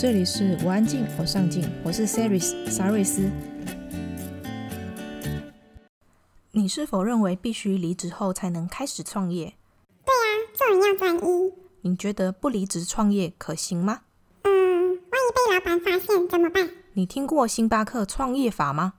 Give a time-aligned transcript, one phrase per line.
[0.00, 3.30] 这里是我安静，我上进，我是 Saris 沙瑞斯。
[6.52, 9.52] 你是否认为必须离职后才能开始创业？
[10.02, 11.52] 对啊，做人要专一。
[11.82, 14.00] 你觉得不离职创业可行吗？
[14.44, 14.98] 嗯，万一
[15.34, 16.70] 被老板发现怎么办？
[16.94, 18.94] 你听过星巴克创业法吗？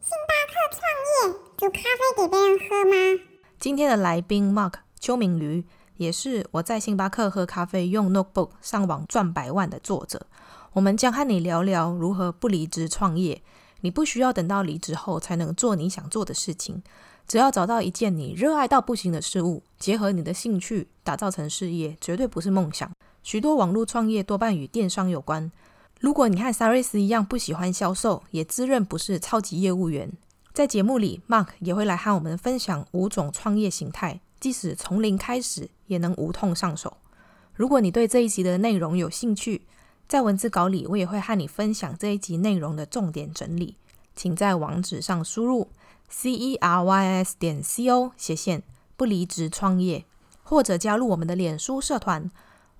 [0.00, 3.22] 星巴克创业，煮咖啡给别人喝吗？
[3.60, 5.64] 今天的来宾 Mark 邱明瑜。
[6.02, 10.26] 也是我在星巴克喝咖啡用 Notebook 上网赚百万的作者。
[10.72, 13.40] 我们将和你聊聊如何不离职创业。
[13.82, 16.82] 你不需要等到离职后才能做你想做的事情，
[17.26, 22.90] 只要找到一件你热爱到不行的事物，结合你的兴趣，打造成事业，绝对不是梦想。
[23.22, 25.50] 许多网络创业多半与电商有关。
[26.00, 30.10] 如果你和萨瑞斯一样不喜欢销售，也自认不是超级业务员，
[30.52, 34.20] 在节目里，Mark 也会来和我们分享五种创业形态。
[34.42, 36.96] 即使从零开始，也能无痛上手。
[37.54, 39.62] 如果你对这一集的内容有兴趣，
[40.08, 43.76] 在文字稿里我也会和你分享这一集内容的重点整理。
[44.16, 45.68] 请在网址上输入
[46.08, 48.64] c e r y s 点 c o 斜线
[48.96, 50.04] 不离职创业，
[50.42, 52.28] 或者加入我们的脸书社团。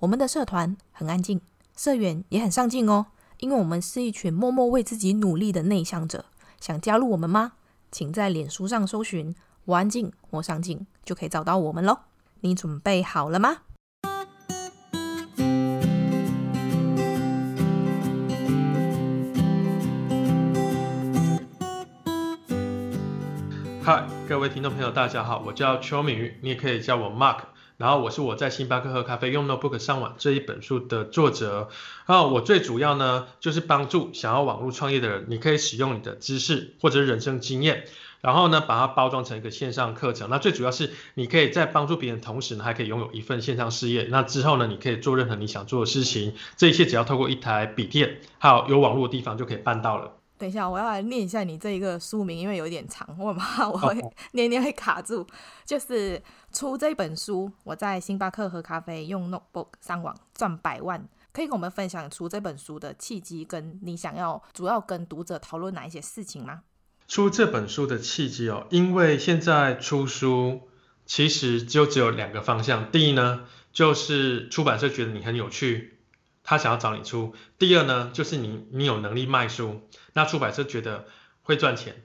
[0.00, 1.40] 我们的社团很安静，
[1.76, 3.06] 社员也很上进哦，
[3.38, 6.24] 因为我们是一群默默为自己努力的内向者。
[6.60, 7.52] 想加入我们吗？
[7.92, 9.32] 请在脸书上搜寻。
[9.64, 12.00] 我安静，我上镜，就可以找到我们喽。
[12.40, 13.58] 你准备好了吗？
[23.84, 27.42] 嗨，各位听众朋友，大家好，我叫邱明瑜，你也可以叫我 Mark。
[27.76, 31.68] 然后我是我在星巴克喝咖啡用 Notebook 上网这一本书的作者。
[32.06, 37.84] 然后我最主要呢，就是帮助想要网络创业的人，你可以使用你的知识或者人生经验。
[38.22, 40.30] 然后呢，把它包装成一个线上课程。
[40.30, 44.06] 那最主要是，你可以在帮助别人同时呢，还可以拥有一份线上事业。
[44.10, 46.32] 那之后呢，你可以做任何你想做的事情。
[46.56, 50.12] 这一切只要透过一台笔电，还有有网络的地方就可以办到了。
[50.38, 53.94] 等一下，我要来念一下你这一个书名，因为有点长，我很怕我会
[54.32, 55.26] 念念会卡住。
[55.64, 56.20] 就是
[56.52, 61.08] 出这本书，我在星巴克喝咖啡，用 Notebook 上网赚百万。
[61.32, 66.60] 可以跟我们分享出这本书的契机，跟你想要主要跟读者讨论哪一些事情吗？
[67.12, 70.62] 出这本书的契机哦，因为现在出书
[71.04, 72.90] 其实就只有两个方向。
[72.90, 75.98] 第一呢，就是出版社觉得你很有趣，
[76.42, 79.82] 他想要找你出；第二呢，就是你你有能力卖书，
[80.14, 81.04] 那出版社觉得
[81.42, 82.02] 会赚钱，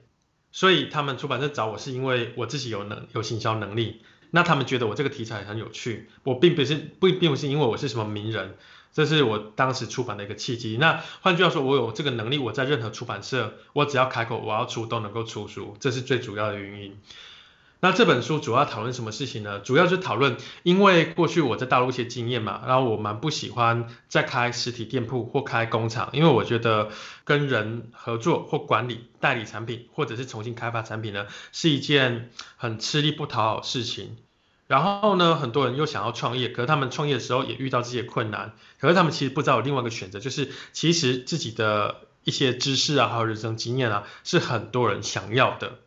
[0.52, 4.02] 所以他们出版社找我是因为我自己有能有行销能力。
[4.30, 8.58] 那他们觉得我这个题材很有趣，我并不是不并不是因为我是什么名人。
[8.92, 10.76] 这是我当时出版的一个契机。
[10.78, 16.96] 那换句话说，我有这个能力，我在任何出版社，我只要开口我要出，都能够出书，这是最主要的原因。
[17.80, 19.60] 那这本书主要讨论什么事情呢？
[19.60, 26.88] 主要是讨论，因为过去我在大陆一些经验嘛，然后我蛮不喜欢再开实体店铺或开工厂，因为我觉得
[27.22, 34.16] 跟人合作或管理代理产品，或者是重新开发产品呢，是一件很吃力不讨好事情。
[34.68, 45.78] 然后呢，很多人又想要创业，可是他们创业的时候也遇到这些困难，可是他们其实不知道有另外一个选择，就是其实自己的一些知识啊，还有人生经验啊，是很多人想要的。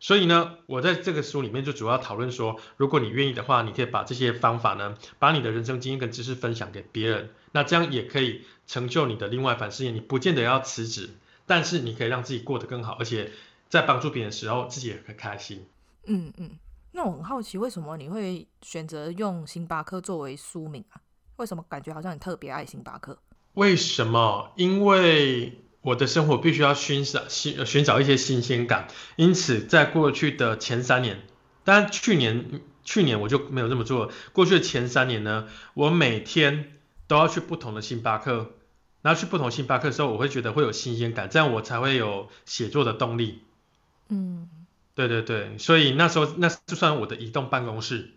[0.00, 9.90] 所以呢，我在这个书里面就主要讨论说，如果你愿意的话，你可以把这些方法呢，把你的人生经验跟知识分享给别人，那这样也可以成就你的另外一番事业。
[9.90, 11.10] 你不见得要辞职，
[11.46, 13.32] 但是你可以让自己过得更好，而且
[13.68, 15.66] 在帮助别人的时候，自己也很开心。
[16.06, 16.50] 嗯嗯。
[16.98, 21.00] 那我很好奇，为什么你会选择用星巴克作为书名啊？
[21.36, 23.16] 为什么感觉好像你特别爱星巴克？
[23.54, 24.50] 为什么？
[24.56, 31.20] 因为我的生活必须要寻找新寻找一些新鲜感，因此在过去的前三年，
[31.62, 34.10] 当然去年去年我就没有这么做。
[34.32, 36.72] 过去的前三年呢，我每天
[37.06, 38.54] 都要去不同的星巴克，
[39.02, 43.44] 然后去不同星巴克的时候，我会觉得会有新鲜感，这样我才会有写作的动力。
[44.08, 44.48] 嗯。
[44.98, 48.14] 对对对，所以那时候那就算我的移动办公室，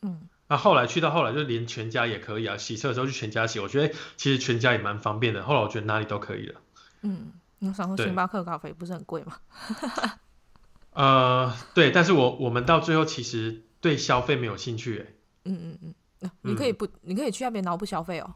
[0.00, 5.42] 嗯，那后来去到后来就连全家也可以啊，洗车的时候去全家洗，我觉得其实全家也蛮方便的。
[5.42, 6.60] 后来我觉得哪里都可以了。
[7.02, 9.38] 嗯，你想说星巴克咖啡不是很贵吗？
[10.94, 15.12] 呃，对，但是我我们到最后其实对消费没有兴趣，哎。
[15.46, 18.34] 嗯嗯嗯，你可以不，嗯、你可以去那边然后不消费哦。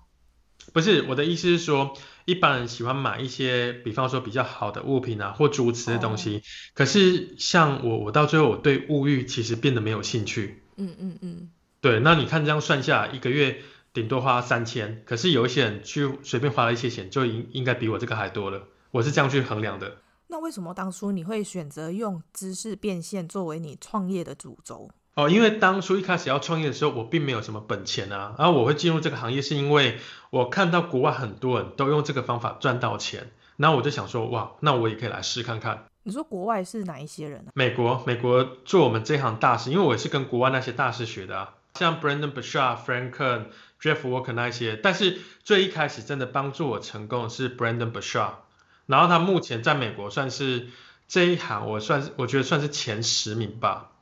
[0.72, 6.38] 不是，我的意思是说，一般人喜欢买一些，比方说比较好的物品啊，或主持的东西。
[6.38, 6.40] 哦、
[6.74, 10.62] 可是像我，我到最后我对物欲其实变得没有兴趣。
[10.76, 11.50] 嗯嗯嗯。
[11.80, 13.58] 对，那你看这样算下来，一个月
[13.92, 18.66] 顶多花三千，可是有一些人去随便花了一些钱，就应应该比我这个还多了。
[18.90, 19.98] 我是这样去衡量的。
[20.28, 24.90] 那为什么当初你会选择用知识变现作为你创业的主轴？
[25.14, 28.34] 哦，因为当初一开始要创业的时候，我并没有什么本钱啊。
[28.36, 29.98] 然后我会进入这个行业，是因为
[30.30, 35.84] 我看到国外很多人都用这个方法赚到钱，然后我就想说，哇，那我也可以来试看看。
[36.02, 37.54] 你说国外是哪一些人啊？
[37.54, 43.44] 美国，美国做我们这行大师，因为我也是跟国外那些大师学的啊，像 Brandon Burchard、Frank Kern、
[43.80, 44.76] Jeff Walker 那一些。
[44.76, 48.32] 但是最一开始真的帮助我成功的是 Brandon Burchard，
[48.86, 50.70] 然后他目前在美国算是
[51.06, 53.92] 这一行，我算是我觉得算是前十名吧。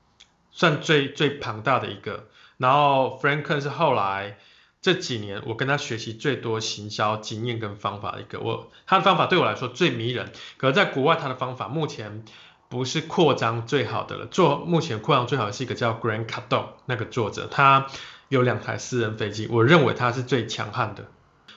[0.52, 2.28] 算最最庞大的一个，
[2.58, 4.38] 然后 Franken 是后来
[4.82, 12.24] 这几年我跟他学习最多行销经验跟方法的一个，我他的方法对我来说最迷人，可是在国外他的方法目前
[12.68, 17.86] 不是扩张最好的了，做目前扩张最好的是一个叫 Grant Cardone 那个作者，他
[18.28, 21.08] 有两台私人飞机，我认为他是最强悍的，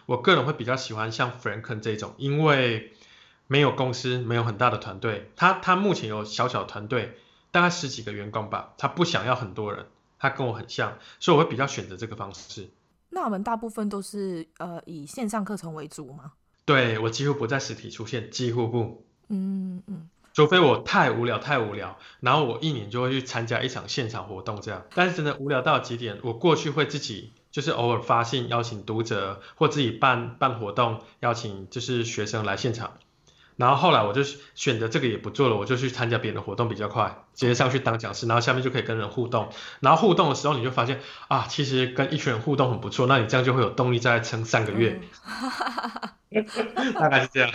[0.05, 2.93] 我个人会比较喜欢像 Franken 这种，因为
[3.47, 7.17] 没有公司，没有很大的团队，他他目前有小小团队。
[7.55, 9.85] 大概十几个员工吧，他不想要很多人，
[10.19, 12.67] 他跟我很像，所以我会比较选择这个方式。
[13.11, 16.33] 那我们大部分都是呃以线上课程为主吗？
[16.65, 19.05] 对，我几乎不在实体出现，几乎不。
[19.29, 20.09] 嗯嗯。
[20.33, 24.83] 除非我太无聊太无聊，然后我一年就会去参加一场现场活动这样。
[24.93, 32.97] 但是真的无聊到极点，我过去会自己就是偶尔发信邀请读者，或自己办办活动邀请就是学生来现场。
[33.57, 34.21] 然后后来我就
[34.53, 39.49] 选择这个也不做了，我就去参加别人的活动比较快，直接上去当讲师，然后下面就可以跟人互动。
[39.79, 40.99] 然后互动的时候你就发现
[41.29, 45.01] 啊，其实跟一群人互动很不错，那你这样就会有动力再撑三个月。
[46.31, 46.45] 嗯、
[46.95, 47.51] 大概是这样。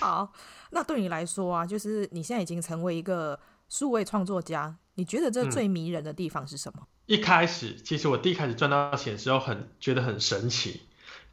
[0.00, 0.32] 好，
[0.70, 6.82] 那对你来说啊，就是你现在已经成为一个数位创作家，你觉得这最迷人的地方是什么？
[6.82, 10.82] 嗯、一开始，其实我第一开始赚到钱的时候很，很觉得很神奇。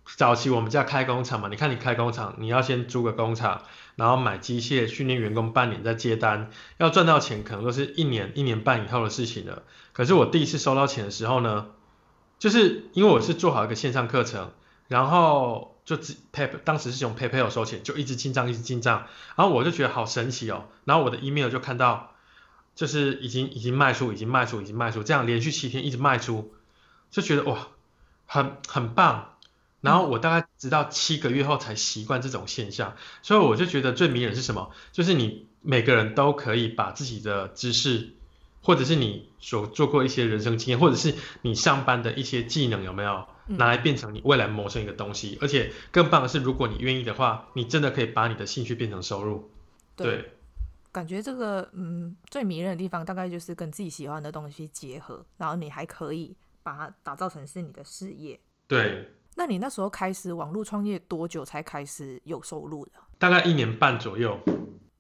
[0.06, 3.64] 早期我们家开工厂嘛，你看你开工厂，你要先租个工厂，
[3.96, 9.64] 然后买机械，训练员工半年再接单，要赚到钱可能都是一年一年半以后的事情了。
[9.94, 11.68] 可是我第一次收到钱的时候呢，
[12.38, 14.52] 就是因为我是做好一个线上课程，
[14.88, 22.12] 然后就只 pay 当时是用 PayPal 收钱，就一直进账一直进账，然后我就觉得好神奇哦，然后我的 email 就看到，
[22.76, 26.54] 就是已经已经卖出已经卖出已经卖出，这样连续七天一直卖出，
[27.10, 27.70] 就觉得哇，
[28.28, 29.32] 很很棒。
[29.86, 34.72] 然后我大概直到七个月后才习惯这种现象，所以我就觉得最迷人是什么？
[34.92, 38.14] 就是你每个人都可以把自己的知识，
[38.62, 45.38] 或者是你所做过一些人生经验，或者是你上班的一些技能，有没有拿来变成你未来谋生一个东西？
[45.40, 49.52] 而且更棒的是，如果你愿意的话，你真的可以把你的兴趣变成收入。
[49.96, 50.32] 对，对
[50.92, 58.40] 感觉这个嗯最迷人的地方，大概就是跟自己喜欢的东西结合，然后你还可以把它打造成是你的事业。
[58.68, 59.12] 对。
[59.36, 62.92] 那你那时候开始网络创业多久才开始有收入的？
[63.18, 64.40] 大概一年半左右，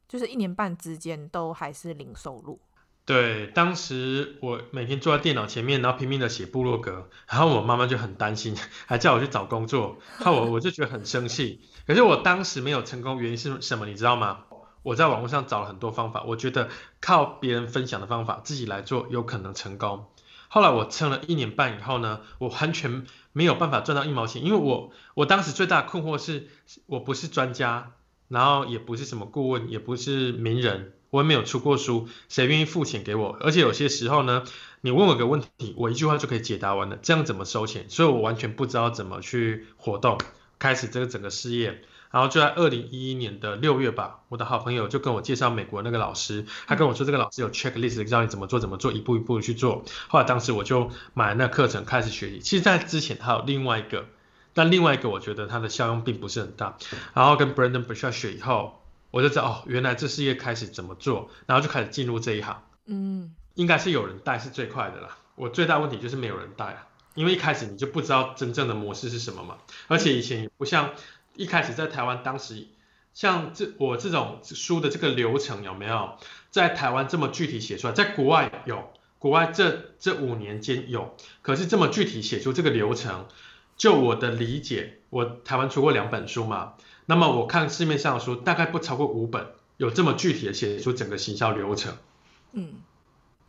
[0.07, 2.59] 就是一年半之间都还是零收入。
[3.05, 8.55] 对，当时我每天坐在电脑前面，然后拼命的写部落格，然后我妈妈就很担心，
[8.87, 11.61] 还叫我去找工作，然后我我就觉得很生气。
[11.85, 13.85] 可是我当时没有成功，原因是什么？
[13.85, 14.45] 你知道吗？
[14.81, 20.07] 我在网络上找了很多方法，我觉得靠别人分享的方法自己来做有可能成功。
[20.47, 26.47] 后来我撑了一年半以后呢，我完全没有办法赚到一毛钱，因为我我当时最大的困惑是，
[26.85, 27.91] 我不是专家，
[28.29, 33.37] 然后也不是什么顾问，也不是名人，我也没有出过书，谁愿意付钱给我？
[33.41, 34.45] 而且有些时候呢，
[34.79, 37.89] 你问我个问题，我一句话就可以解答完了，这样怎么收钱？
[37.89, 40.17] 所以我完全不知道怎么去活动，
[40.57, 41.81] 开始这个整个事业。
[42.15, 49.83] 然后就在二零一一年的六月吧，我的好朋友就跟我介绍美国那个老师，他跟我说这个老师有 checklist 教你怎么做怎么做，一步一步去做。
[50.07, 52.39] 后来当时我就买了那课程开始学习。
[52.39, 54.05] 其实，在之前还有另外一个，
[54.53, 56.77] 但另外一个我觉得它的效用并不是很大。
[57.13, 58.81] 然后跟 Brendon Burchard 学以后，
[59.11, 62.63] 我就知道哦，原来这事业开始怎么做，然后就开始进入这一行。
[62.85, 65.17] 嗯，应该是有人带是最快的啦。
[65.35, 69.57] 我最大问题就是没有人带啊，因为一开始你就不知道真正的模式是什么嘛，
[69.89, 70.91] 而且以前也不像。
[71.35, 72.67] 一开始在台湾，当时
[73.13, 76.17] 像这我这种书的这个流程有没有
[76.51, 77.93] 在台湾这么具体写出来？
[77.93, 83.27] 在国外有，国外这这五年间有，可是这么具体写出这个流程，
[83.77, 86.73] 就我的理解，我台湾出过两本书嘛，
[87.05, 91.97] 那么我看市面上的书大概不超过五本，有这么具体的写出整个行销流程。
[92.53, 92.75] 嗯，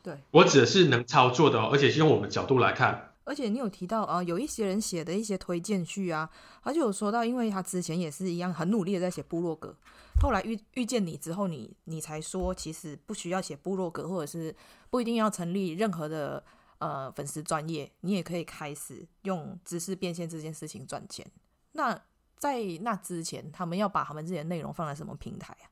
[0.02, 3.05] 对，我指的是能操作的哦，而且是用我们角度来看。
[3.26, 6.30] 而且你有提到啊，有一些人写的一些推荐序啊，
[6.62, 9.74] 而且有说到，因为他之前也是一样很努力的在写部落格，
[10.22, 14.54] 后来遇遇见你之后你，你才说其实不需要写部落格，或者是
[14.90, 16.44] 不一定要成立任何的
[16.78, 21.26] 呃粉丝专业，你也可以开始用知识变现这件事情赚钱。
[21.72, 22.00] 那
[22.38, 25.66] 在那之前，他们要把他们自己的内容放在什么平台啊？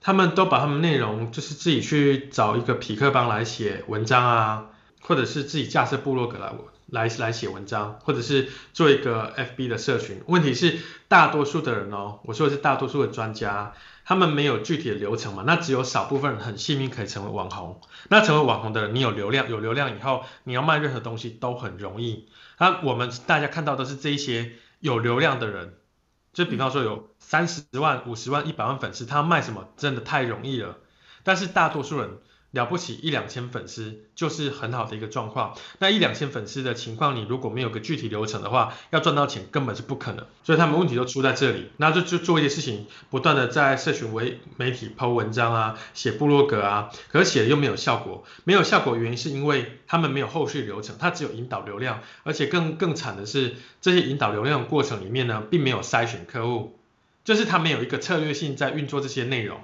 [0.00, 4.72] 他们都把他们内容就是自己去找一个痞客邦来写文章啊。
[5.06, 6.52] 或者是自己架设部落格来
[6.86, 10.20] 来来写文章，或者是做一个 FB 的社群。
[10.26, 13.72] 问题是大多数的人哦，我说的是大多数的专家，
[14.04, 17.80] 他们没有具体的流程嘛，那只有少部分人很幸运可以成为网红。
[18.08, 22.28] 那成为网红的人，你有流量，有流量以后，你要卖任何东西都很容易。
[22.58, 25.74] 那我们大家看到的是这一些有流量的人，
[26.32, 30.78] 就比方说有三十万、五十万、一百万粉丝，他卖什么真的太容易了。
[31.22, 32.10] 但是大多数人。
[32.56, 35.54] 了不起一两千粉丝就是很好的一个状况。
[35.78, 40.26] 那一两千粉丝的情况，你如果没有个具体流程的话，要赚到钱根本是不可能。
[40.42, 41.70] 所以他们问题都出在这里。
[41.76, 48.24] 那就就做一些事情，不断的在社群为媒体 po 文章啊，写部落格啊，可写又没有效果。
[48.44, 56.78] 没有效果原因是因为他们没有后续流程，他只有引导流量，而且更更惨的是这些引导流量过程里面呢，并没有筛选客户，
[57.22, 59.60] 就是他没有一个策略性在运作这些内容。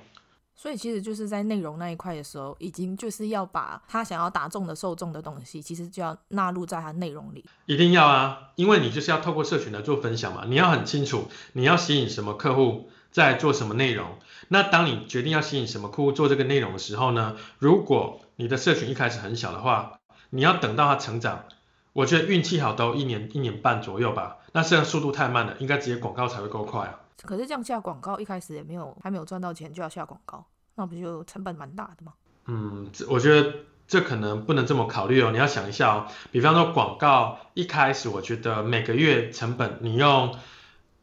[0.54, 7.44] 所以其实就是在内容那一块的时候，已经就是要把他想要打中的受众的东西，其实就要纳入在他内容里。
[7.66, 14.18] 一定要啊，因为你就是要透过社群来做分享嘛，你要很清楚你要吸引什么客户，在做什么内容。
[14.49, 19.99] 那当你决定要吸引什么客户做这个内容的时候呢，如果你的社群一开始很小的话，
[20.30, 21.44] 你要等到它成长，
[21.92, 24.37] 我觉得运气好都一年一年半左右吧。
[24.52, 27.00] 那这样速度太慢了，应该直接广告才会够快啊。
[27.23, 30.45] 可是这样下广告一开始也没有还没有赚到钱就要下广告。
[30.75, 32.14] 那不就成本蛮大的吗？
[32.47, 33.55] 嗯，我觉得
[33.87, 35.31] 这可能不能这么考虑哦。
[35.31, 40.35] 你要想一下哦，比方说广告一开始，我觉得每个月成本你用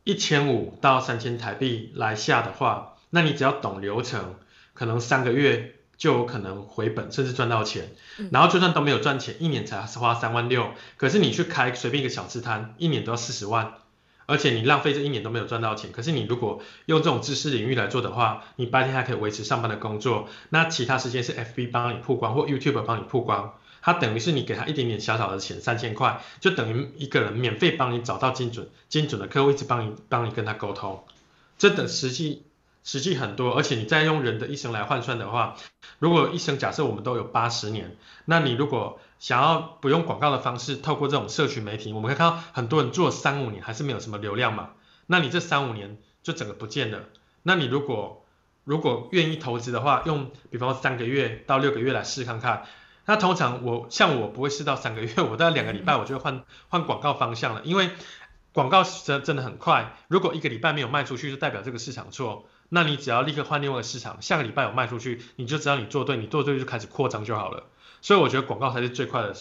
[0.04, 4.36] 一千五到三千台币来下的话，那你只要懂流程，
[4.74, 7.92] 可能三个月就有可能回本，甚至赚到钱。
[8.32, 13.76] 然后就算都没有赚钱，一年才花三万六，可是你去开随便一个小吃摊，一年都要四十万。
[14.30, 31.04] 而且你浪费这一年都没有赚到钱，可是你如果用这种知识领域来做的话，你白天还可以维持上班的工作，那其他时间是 FB 帮你曝光或 YouTube 帮你曝光，它等于是你给他一点点小小的钱，三千块，就等于一个人免费帮你找到精准精准的客户，一直帮你帮你跟他沟通，
[31.58, 32.44] 这等实际
[32.84, 35.56] 实际很多，而且你再用人的一生来换算的话，
[36.00, 44.72] 如果一生假设我们都有八十年，那你如果想要不用广告的方式，透过这种社群媒体，我们可以看到很多人做三五年还是没有什么流量嘛。
[45.08, 47.00] 那你这三五年就整个不见了。
[47.44, 48.26] 那你如果
[48.64, 52.66] 如果愿意投资的话，用比方说三个月到六个月来试看看。
[53.06, 57.90] 那通常我像我不会试到三个月，我大概两个礼拜我就会换 换广告方向了，因为
[58.54, 59.98] 广告真真的很快。
[60.08, 62.48] 如果一个礼拜没有卖出去，就代表这个市场错。
[62.70, 67.66] 那你只要立刻换另外一个市场，下个礼拜有卖出去，你就知道你做对，你做对就开始扩张就好了。
[68.02, 69.36] 所以我觉得广告才是最快的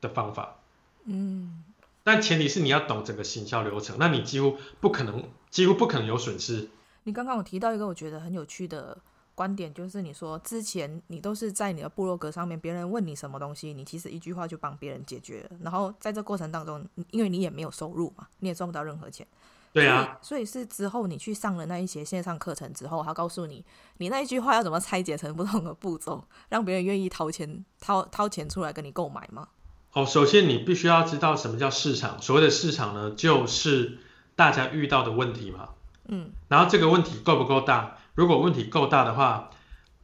[0.00, 0.56] 的方法，
[1.04, 1.62] 嗯，
[2.02, 6.68] 但前提是你要懂整个行销流程，那你几乎不可能，几乎不可能有损失。
[7.04, 8.98] 你刚刚有提到一个我觉得很有趣的
[9.34, 19.26] 观点，就是你说之前你都是在你的部落格上面，别人问你什么东西，你其实一句话就帮别人解决了，然后在这过程当中，因为你也没有收入嘛，你也赚不到任何钱。
[19.72, 23.64] 对啊，所以，所以是之后你去上了那一些线上课程之后，他告诉你，
[23.98, 29.46] 你那一句话要怎么拆解成不同的步骤，让别人愿意掏钱掏掏钱出来跟你购买吗？
[29.92, 32.20] 哦，首先你必须要知道什么叫市场。
[32.20, 33.98] 所谓的市场呢，就是
[34.34, 35.68] 大家遇到的问题嘛。
[36.08, 36.32] 嗯。
[36.48, 37.96] 然后这个问题够不够大？
[38.16, 39.50] 如果问题够大的话，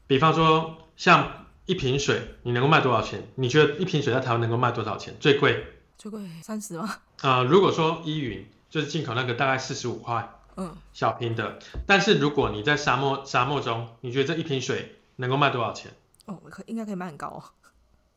[0.07, 3.29] 比方说像一瓶水，你能够卖多少钱？
[3.35, 5.17] 你觉得一瓶水在台湾能够卖多少钱？
[5.19, 5.67] 最贵？
[5.99, 6.85] 最贵三十吗？
[7.23, 8.47] 啊、呃，如果说依云。
[8.71, 11.59] 就是进口那个大概四十五块，嗯，小瓶的。
[11.87, 15.93] 但是如果你在沙漠沙漠中，你觉得这一瓶水能够卖多少钱？
[16.27, 17.43] 哦，可应该可以卖很高哦。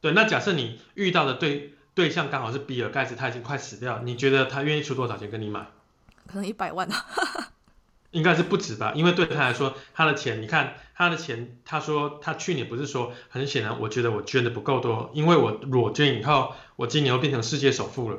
[0.01, 5.67] 对，那假设你遇到的对对象刚好是比尔盖茨，他已经快死掉，你觉得他愿意出多少钱跟你买？
[6.25, 7.05] 可能一百万啊。
[8.11, 18.17] 应该是不止吧，因为对他来说，他的钱，你看他的钱，他说他去年不是说，很显然，我觉得我捐的不够多，因为我裸捐以后，我今年又变成世界首富了。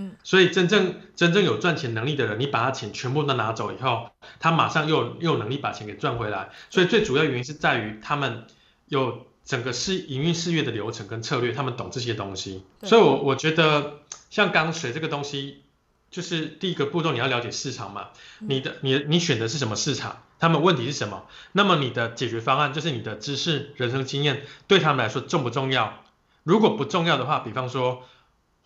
[0.00, 6.50] 嗯，所以真正真正有赚钱能力的人，你把他钱全部都拿走以后，他马上又有又有能力把钱给赚回来。
[6.70, 8.46] 所以最主要原因是在于他们
[8.86, 12.64] 有整个事营运事业的流程跟策略，他们懂这些东西。
[12.84, 13.94] 所以我我觉得
[14.30, 15.64] 像刚水这个东西，
[16.12, 26.04] 就是第一个步骤你要了解市场嘛，你的你你选的是什么市场，他们问题是什么，那么你的解决方案就是你的知识、人生经验对他们来说重不重要？
[26.44, 28.04] 如果不重要的话，比方说。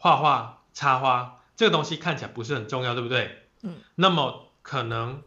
[0.04, 3.42] 画画、插花这个东西看起来不是很重要，对不对？
[3.62, 3.76] 嗯。
[3.94, 5.22] 那么可能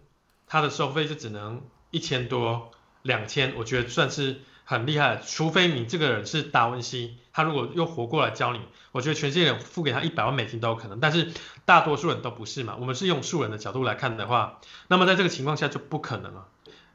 [0.47, 1.61] 他的收费就只能
[1.91, 2.71] 一千多、
[3.01, 5.17] 两千，我觉得算是很厉害。
[5.17, 8.59] 除非你这个人是达文西，他如果又活过来教你，
[8.91, 10.99] 我觉得全世界人付给他一百万美金都有可能。
[10.99, 11.31] 但是
[11.65, 16.47] 大多数人都不是嘛，我们是用素人的角度来看的话，那么在这个情况下就不可能了。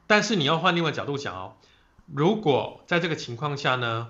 [0.07, 1.55] 但是你要换另外角度讲哦，
[2.07, 4.09] 如果在这个情况下呢，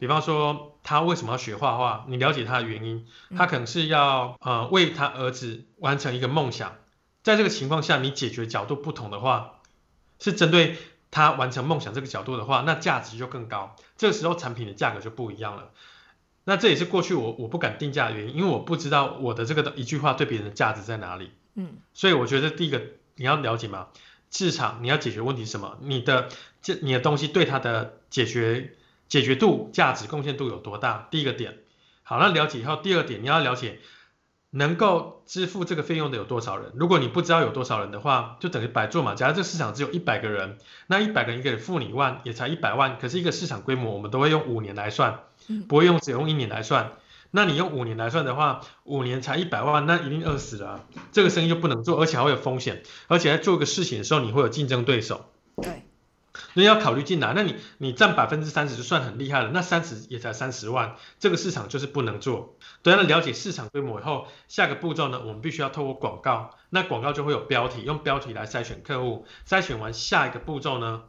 [0.00, 6.76] 比方说他为什么要学画画，你了解他的原因，他可能是要呃为他儿子完成一个梦想，
[7.22, 9.60] 在这个情况下你解决角度不同的话，
[10.18, 10.78] 是针对
[11.10, 15.70] 他完成梦想这个角度的话，那价值就更高，这个时候产品的价格就不一样了。
[16.44, 21.30] 那这也是过去我我不敢定价的原因，因为我不知道我的这个一句话对别人的价值在哪里。
[21.54, 22.82] 嗯，所以我觉得第一个
[23.16, 23.88] 你要了解嘛。
[24.32, 25.76] 市场你要解决问题是什么？
[25.82, 26.28] 你的
[26.62, 28.76] 这你的东西对他的解决
[29.10, 31.08] 解决度、价值贡献度有多大？
[31.10, 31.58] 第一个点，
[32.02, 33.80] 好，那了解以后，第二点你要了解
[34.50, 36.72] 能够支付这个费用的有多少人。
[36.74, 39.14] 如果你不知道有多少人的话，就等于白做嘛。
[39.14, 42.98] 假如这个市场只有一百个人，那一百个人一个人付你一万，也才一百万。
[42.98, 45.20] 可是一个市场规模，我们都会用五年来算，
[45.68, 46.92] 不会用只用一年来算。
[47.32, 50.80] 那你用五年来算的话，五年才一百万，那一定饿死了啊。
[51.12, 55.26] 这个生意就不能做，而且还会有风险，而且在做一个事情的时候，你会有竞争对手。
[55.62, 55.84] 对，
[56.54, 62.56] 那要考虑进来，那你你占百分之三十就算很厉害了，那三十也才三十万，这个市场就是不能做。
[62.82, 71.02] 对，那了解市场规模以后，下个步骤呢，我们必须要透过广告，那广告就会有标题，用标题来筛选客户，筛选完下一个步骤呢，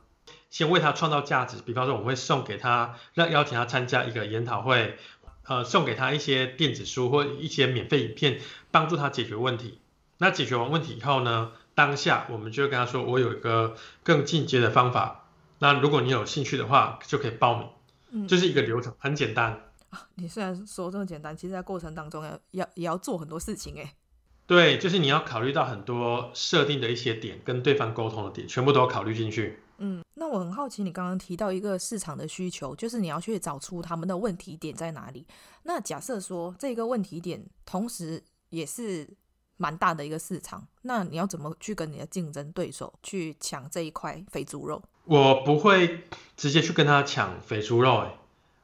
[0.49, 4.97] 先为他创造价值，比方说我们会送给他，让邀请他参加一个研讨会。
[5.43, 9.81] 呃，送给他一些电子书或一些免费影片，帮助他解决问题。
[10.19, 15.20] 那解决完问题以后呢，当下我们就跟他说，我有一个更进阶的方法。
[15.61, 17.69] 那如果你有兴趣的话，就可以报名。
[18.09, 19.71] 嗯，就是一个流程，很简单。
[20.15, 23.93] 你虽然说这么简单，其实在过程当中要要也要做很多事情哎。
[24.47, 29.59] 对，就是你要考虑到很多设定的一些点，跟对方沟通的点，全部都要考虑进去。
[29.77, 35.27] 嗯，那我很好奇，你刚刚提到一个市场的需求，就是你要去找出他们的问题点在哪里。
[35.63, 39.07] 那假设说这个问题点同时也是
[39.57, 44.81] 蛮大的一个市场，那你要怎么去跟你的竞争对手去抢这一块肥猪肉？
[45.05, 46.03] 我不会
[46.37, 48.17] 直接去跟他抢肥猪肉，哎，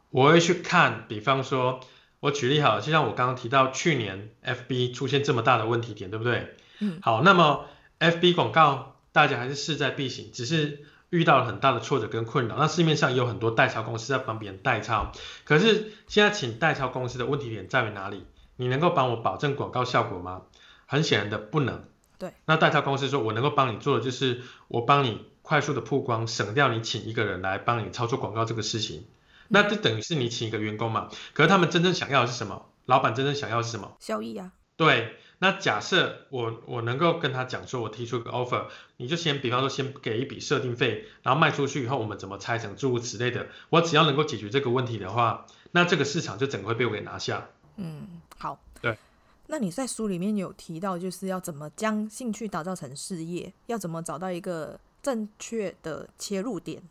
[0.09, 1.79] 我会去看，比方说，
[2.19, 6.55] 我举例好了，就像我刚刚提到去年 FB 出现这么大的问题点，对不对？
[6.79, 7.65] 嗯，好，那么
[7.99, 10.85] FB 广告大家还是势在必行，只是。
[11.09, 15.13] 遇到了很大的挫折跟困扰，那市面上也有很多代抄公司在帮别人代抄，
[15.45, 18.25] 可是现在请代抄公司的问题点在于哪里？
[18.57, 20.41] 你能够帮我保证广告效果吗？
[20.85, 21.85] 很显然的不能。
[22.19, 29.05] 对，那代抄公司说，我能够帮你做的就是我帮你快速的曝光，省掉你请一个人来帮你操作广告这个事情，
[29.47, 31.09] 那就等于是你请一个员工嘛。
[31.33, 32.65] 可是他们真正想要的是什么？
[32.83, 33.95] 老板真正想要的是什么？
[34.01, 34.51] 效益啊。
[34.75, 35.15] 对。
[35.39, 38.65] 那假设我我能够跟他讲说，我提出一个 offer，
[38.97, 43.47] 你就先比方说先给一笔设定费，然后卖出去以后我们怎么拆成，诸如此类的。
[43.69, 47.47] 我只要能够解决这个问题的话，那这个市场就整个会被我给拿下。
[47.77, 48.59] 嗯，好。
[48.81, 48.97] 对。
[49.45, 54.77] 那你在书里面有提到，就是要怎么将兴趣打造成事业，要怎么找到一个
[55.07, 56.83] 正确的切入点。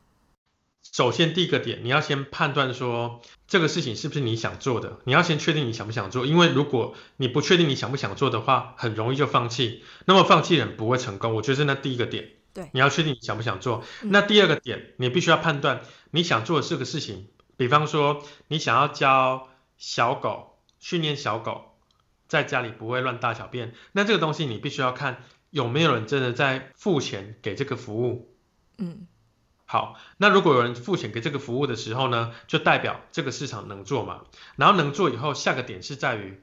[0.91, 5.01] 首先，第一个点，你要先判断说这个事情是不是你想做的。
[5.05, 9.85] 你要先确定你想不想做，因为如果你不确定你想不想做的话，很容易就放弃。
[10.07, 11.35] 那么放弃人不会成功。
[11.35, 12.31] 我觉得是那第一个点。
[12.55, 13.85] 对，你要确定你想不想做。
[14.01, 17.29] 那第二个点，你必须要判断你想做的这个事情。
[17.59, 21.77] 比方说，你想要教小狗训练小狗
[22.29, 25.23] 在家里不会乱大小便，那这个东西你必须要看
[25.57, 28.37] 有没有人真的在付钱给这个服务。
[28.77, 29.07] 嗯。
[29.65, 34.25] 好，那如果有人付钱给这个服务的时候呢，就代表这个市场能做嘛。
[34.57, 36.43] 然后能做以后，下个点是在于，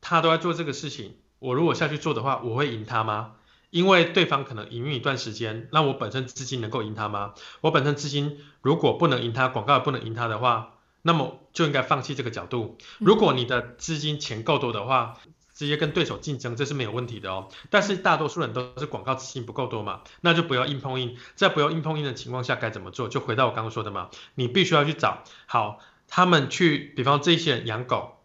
[0.00, 3.34] 他都在做这个事情，我如果下去做的话，我会赢他吗？
[3.70, 7.34] 因为对方可能营运一段时间，那我本身资金能够赢他吗？
[7.60, 12.76] 我本身资金如果不能赢他，广告也不能赢他的话，那么就应该放弃这个角度。
[12.98, 15.16] 如果你的资金钱够多的话，
[15.58, 17.48] 直接跟对手竞争，这是没有问题的哦。
[17.68, 21.16] 但是大多数人都是广告资金不够多嘛，那就不要硬碰硬。
[21.34, 23.08] 在不要硬碰硬的情况下，该怎么做？
[23.08, 28.18] 就回到我刚刚说的嘛，你必须要去找好他们去，比方这些人养狗，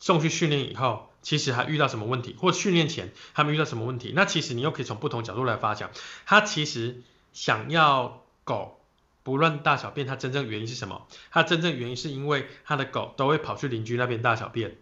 [0.00, 4.12] 送去训练以后，其实还遇到什么问题，或训练前他们遇到什么问题？
[4.12, 5.92] 那其实你又可以从不同角度来发想，
[6.26, 8.80] 他其实想要狗
[9.22, 11.06] 不乱大小便，他真正原因是什么？
[11.30, 14.76] 他真正原因是因为他的狗都会跑去邻居那边大小便。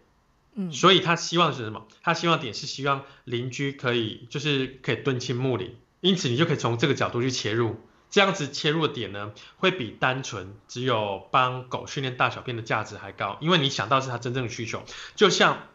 [0.55, 1.87] 嗯，所以他希望是什么？
[2.03, 7.77] 他希望点是希望邻居可以就是可以敦亲睦邻，因此你就可以从这个角度去切入，
[8.11, 14.83] 这样子切入的点呢，会比单纯只有帮狗训练大小便的价值还高，因为你想到是他真正的需求。
[15.15, 15.69] 就像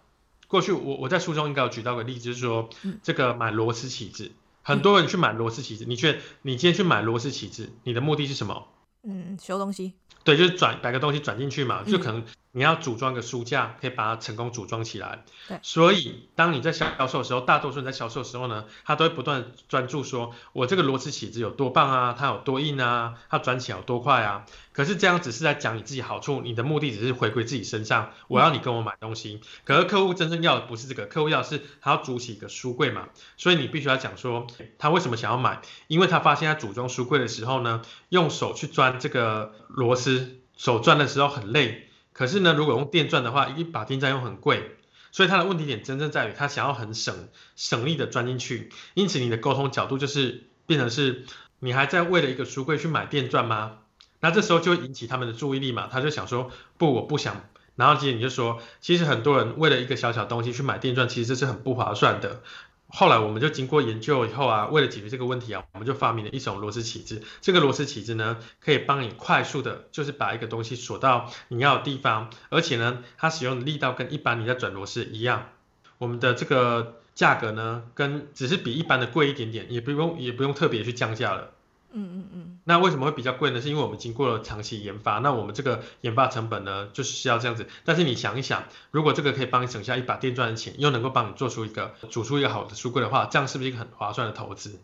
[0.47, 4.31] 过去我我在书中应该有举到个例子，就是说，嗯、这个买螺丝起子，
[4.63, 8.69] 很多人去买螺丝起子，你却你今天去买螺丝起子，你的目的是什么？
[9.03, 9.95] 嗯，修东西。
[10.25, 12.25] 对，就是转摆个东西转进去嘛，就可能。
[12.53, 15.25] 嗯你要组装个书架，可以把它成功组装起来。
[15.47, 24.47] 对，所以当你在销售的时候，大多数人在销售的时候呢，他都会不断专注说，我这个螺丝起子有多棒啊，它有多硬啊，它转起来有多快啊。
[24.73, 29.41] 可是这样只是在讲你自己好处，你的目的只是回归自己身上，我要你跟我买东西。
[29.65, 34.47] 可是客户真正要的不是这个，客户要的是他要组起一个书柜嘛，所以你必须要讲说
[34.79, 41.85] 他为什么想要买，因为他发现他组装书柜的时候呢，用手去钻这个螺丝，手钻的时候很累。
[42.19, 44.77] 可是呢，如果用电钻的话，一把电钻又很贵，
[45.13, 48.73] 所以他的问题点真正在于他想要很省省力的钻进去。
[48.95, 51.27] 因此，你的沟通角度就是变成是，
[51.61, 53.79] 你还在为了一个书柜去买电钻吗？
[54.19, 57.45] 那这时候就会引起他们的注意力嘛，他就想说，不，我不想。
[57.77, 62.43] 然后接着你就说，其实很多人为了一个小小东西去买电钻，其实这是很不划算的。
[62.91, 67.23] 后来我们就经过研究以后啊，为了解决这个问题啊，我们就发明了一种螺丝起子。
[67.43, 75.51] 这个螺丝起子呢，可以帮你快速的，就是把一个东西锁到你要的地方，而且呢，它使用的力道跟一般你在转螺丝一样。
[75.99, 81.51] 我们的这个价格呢，跟只是比一般的贵一点点，也不用也不用特别去降价了。
[81.99, 83.61] 嗯嗯嗯，那为什么会比较贵呢？
[83.61, 87.67] 是因为我们经过了长期研发，那我们这个研发成本呢，就是需要这样子。
[87.85, 94.79] 但是你想一想，如果这个可以帮你省下一把电钻的钱，又能够帮你做出一个组出一个好的书柜的话，这样是不是一个很划算的投资？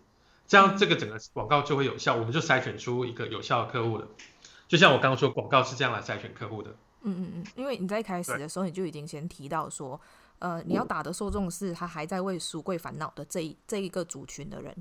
[0.48, 4.08] 这样这个整个广告就会有效，我们就筛选出一个有效的客户了。
[4.66, 6.70] 就像我刚刚说，广告是这样来筛选客户的。
[7.02, 10.00] 嗯嗯嗯，因为你在一开始的时候，你就已经先提到说，
[10.40, 14.74] 呃，你要打的受众是他还在为书柜烦恼的这一这一个族群的人。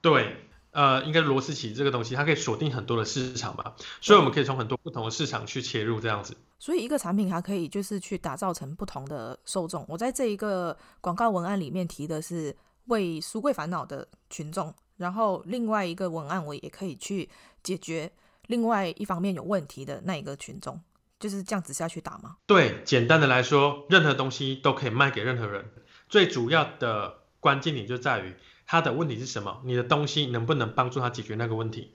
[0.00, 0.36] 对。
[0.72, 6.36] 呃，应该螺丝起这个东西，它可以锁定很多的市场吧，所以我们可以从很多不同的市场去切入这样子。
[6.60, 9.84] 所以一个产品它可以就是去打造成不同的受众。
[9.88, 12.56] 我在这一个广告文案里面提的是
[12.86, 17.28] 为书柜烦恼的群众，然后另外一个文案我也可以去
[17.64, 18.12] 解决
[18.46, 20.80] 另外一方面有问题的那一个群众，
[21.18, 22.36] 就是这样子下去打吗？
[22.46, 25.68] 对，简单的来说，任何东西都可以卖给任何人，
[26.08, 28.36] 最主要的关键点就在于。
[28.70, 29.60] 他的问题是什么？
[29.64, 31.90] 你的东西能不能帮助他解决那个问题？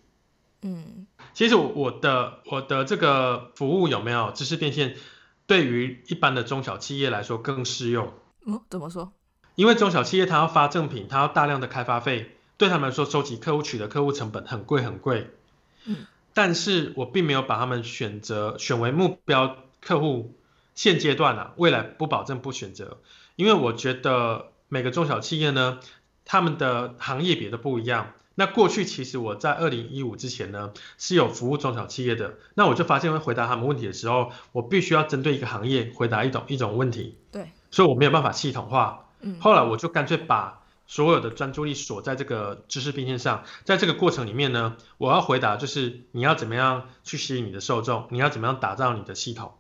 [0.62, 4.98] 嗯，其实我的我的这个服务有没有知识变现，
[5.48, 8.12] 对于一般的中小企业来说更适用。
[8.46, 9.14] 嗯，怎么说？
[9.56, 15.30] 因为中小企业它要发赠品，它要大量的开发费，对他们来说收集客户取得客户成本很贵很贵。
[15.86, 20.36] 嗯，但是我并没有把他们选择选为目标客户，
[20.74, 22.98] 现阶段啊，未来不保证不选择，
[23.38, 25.80] 因为我觉得每个中小企业呢。
[26.26, 28.12] 他们的行业别的不一样。
[28.38, 32.34] 那过去其实我在二零一五之前呢，是有服务中小企业的。
[32.56, 37.18] 那我就发现，会回答他们问题的时候，我必须要针对一个行业回答一种一种问题。
[37.32, 37.52] 对。
[37.72, 39.08] 所以我没有办法系统化。
[39.22, 39.40] 嗯。
[39.40, 43.46] 后来我就干脆把所有的专注力锁在这个知识变现上。
[43.64, 49.54] 在这个过程里面呢，我要回答就是你要怎么样去吸引你的受众，你要怎么样打造你的系统。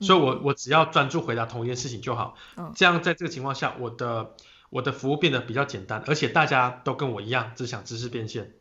[0.00, 2.34] 所以我我只要专注回答同一件事情就好。
[2.58, 2.72] 嗯。
[2.76, 4.34] 这样在这个情况下，我的。
[4.70, 8.52] 我的服务变得比较简单，而且大家都跟我一样，只想知识变现。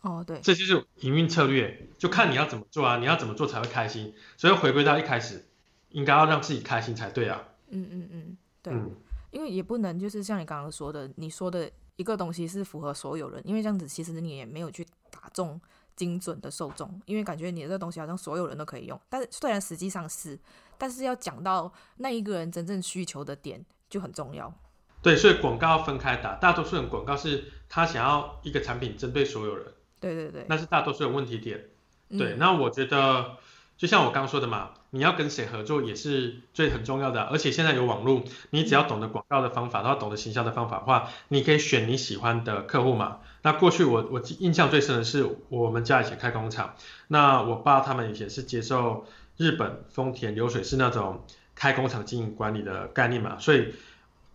[0.00, 4.14] 哦，对，这就是营运策略，就看你要怎么做啊，你要怎么做才会开心。
[4.36, 5.44] 所以回归到一开始，
[5.90, 7.42] 应该要让自己开心才对啊。
[7.70, 8.94] 嗯嗯嗯，对，嗯，
[9.32, 15.60] 因为也不能就是像你刚刚说的，你说的一个东西是符合所有人，因为这样子其实你也没有去打中
[15.96, 20.38] 精准的受众，因为感觉你的这个东西好像所有人都可以用，但是虽然实际上是，
[20.78, 24.54] 但是要讲到那一个人真正需求的点就很重要。
[25.00, 26.34] 对，所以广告要分开打。
[26.34, 29.66] 大多数人广告是他想要一个产品针对所有人。
[30.00, 30.44] 对对对。
[30.48, 31.66] 那是大多数人问题点。
[32.10, 33.36] 对，嗯、那我觉得
[33.76, 37.22] 就像我刚刚说的嘛，你要跟谁合作也是最很重要的。
[37.22, 43.18] 而且现在有网络，你只要懂得广告的方法，然后懂得行销的方法的话，你可以选你喜欢的客户嘛。
[43.42, 46.74] 那过去我我印象最深的是我们家以前开工厂，
[47.06, 49.06] 那我爸他们以前是接受
[49.36, 53.74] 日本丰田流水式那种开工厂经营管理的概念嘛，所以。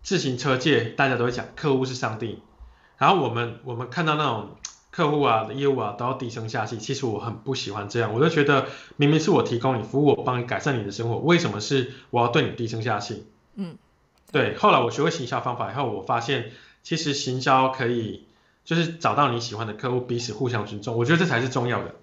[0.04, 2.42] 自行车界大家都会讲客户是上帝，
[2.98, 4.50] 然后我们我们看到那种
[4.90, 13.26] 客户啊的业务啊都要低声下气，其实我很不喜欢这样，我就觉得明明是我提供你服务，我帮你改善你的生活，为什么是我要对你低声下气？
[13.54, 13.78] 嗯，
[14.30, 14.54] 对。
[14.56, 18.26] 后来我学会行销方法以后，我发现其实行销可以
[18.62, 21.94] 就是找到你喜欢的客户，彼此互相尊重，我觉得这才是重要的。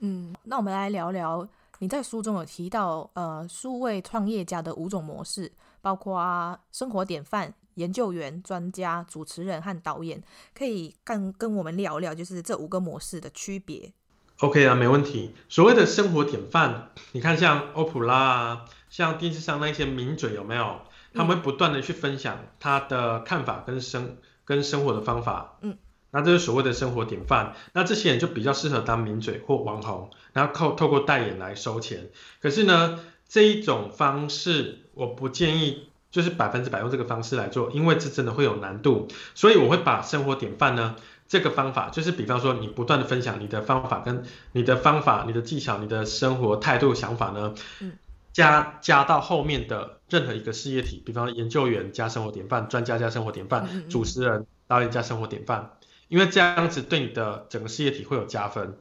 [0.00, 1.46] 嗯，那我们来聊聊
[1.78, 5.52] 你在书中有提到呃数位创业家的五种模式。
[5.86, 10.20] 包括生活典范、研究员、专家、主持人和导演，
[10.52, 13.92] 可以跟跟我们聊聊，就是这五个模式的区别。
[14.40, 15.32] OK 啊，没问题。
[15.48, 20.80] 所谓的生活典范，你看像欧普拉啊，像电视上那些名嘴有没有？
[21.14, 25.78] 他们会不断的去分享他的看法跟生跟生活的方法，嗯，
[26.10, 27.54] 那这是所谓的生活典范。
[27.74, 32.10] 那这些人就比较适合当名嘴或网红，然后靠透过代言来收钱。
[32.40, 39.08] 可是呢，这一种方式我不建议，就是百分之百用这个方式来做，因为这真的会有难度。
[39.34, 40.96] 所以我会把生活典范呢。
[41.28, 47.52] 这个方法就是，比方说你不断的分享你的方法跟你的方法、你的技巧、你的生活态度、想法呢，
[48.32, 55.72] 加加到后面的任何一个事业体，比方研究员加生活典范，专家加生活典范，主持人、导演加生活典范，
[56.06, 58.78] 因为这样子对你的整个事业体会有加分。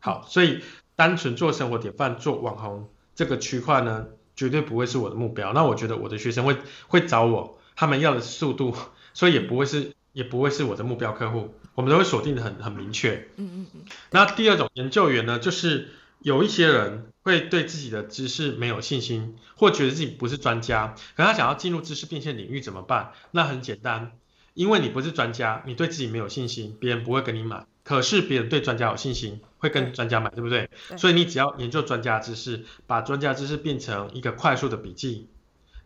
[0.00, 0.64] 好，所以
[0.96, 5.52] 单纯做生活典范、做网红这个区块呢，绝对不会是我的目标。
[5.52, 6.56] 那我觉得我的学生会
[6.88, 8.74] 会找我，他们要的速度，
[9.14, 11.54] 所以也不会是也不会是我的目标客户。
[11.74, 13.28] 我们都会锁定的很很明确。
[13.36, 13.80] 嗯嗯嗯。
[14.10, 15.88] 那第二种研究员呢，就是
[16.20, 23.10] 有一些人会对自己的知识没有信心，或觉得自己不是专家，可他想要进入知识变现领域怎么办？
[23.32, 24.12] 那很简单，
[24.54, 27.66] 因为你不是专家，你对自己没有信心，别人不会跟你买。
[27.82, 30.68] 可是别人对专家有信心，会跟专家买，对不对？
[30.88, 30.98] 对。
[30.98, 35.28] 所以你只要研究专家知识，把专家知识变成一个快速的笔记，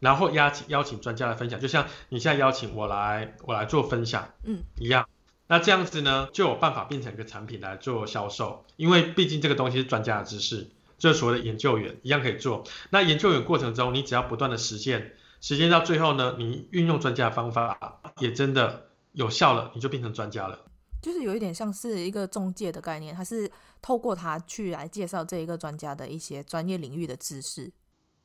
[0.00, 5.08] 然后邀请邀请专家来分享，就像你现在邀请我来我来做分享，嗯，一样。
[5.46, 12.64] 那这样子呢，就有办法变成一个产品来做销售，因为毕竟这个东西是专家的知识，就是所谓的研究员一样可以做。
[12.90, 20.58] 那研究员过程中，你只要不断的实践，实践到最后呢，你运用专家的方法也真的有效了，你就变成专家了。
[21.00, 27.72] 就是有一点像是一个中介的概念，他是透过他去来介绍这一个专家的一些专业领域的知识。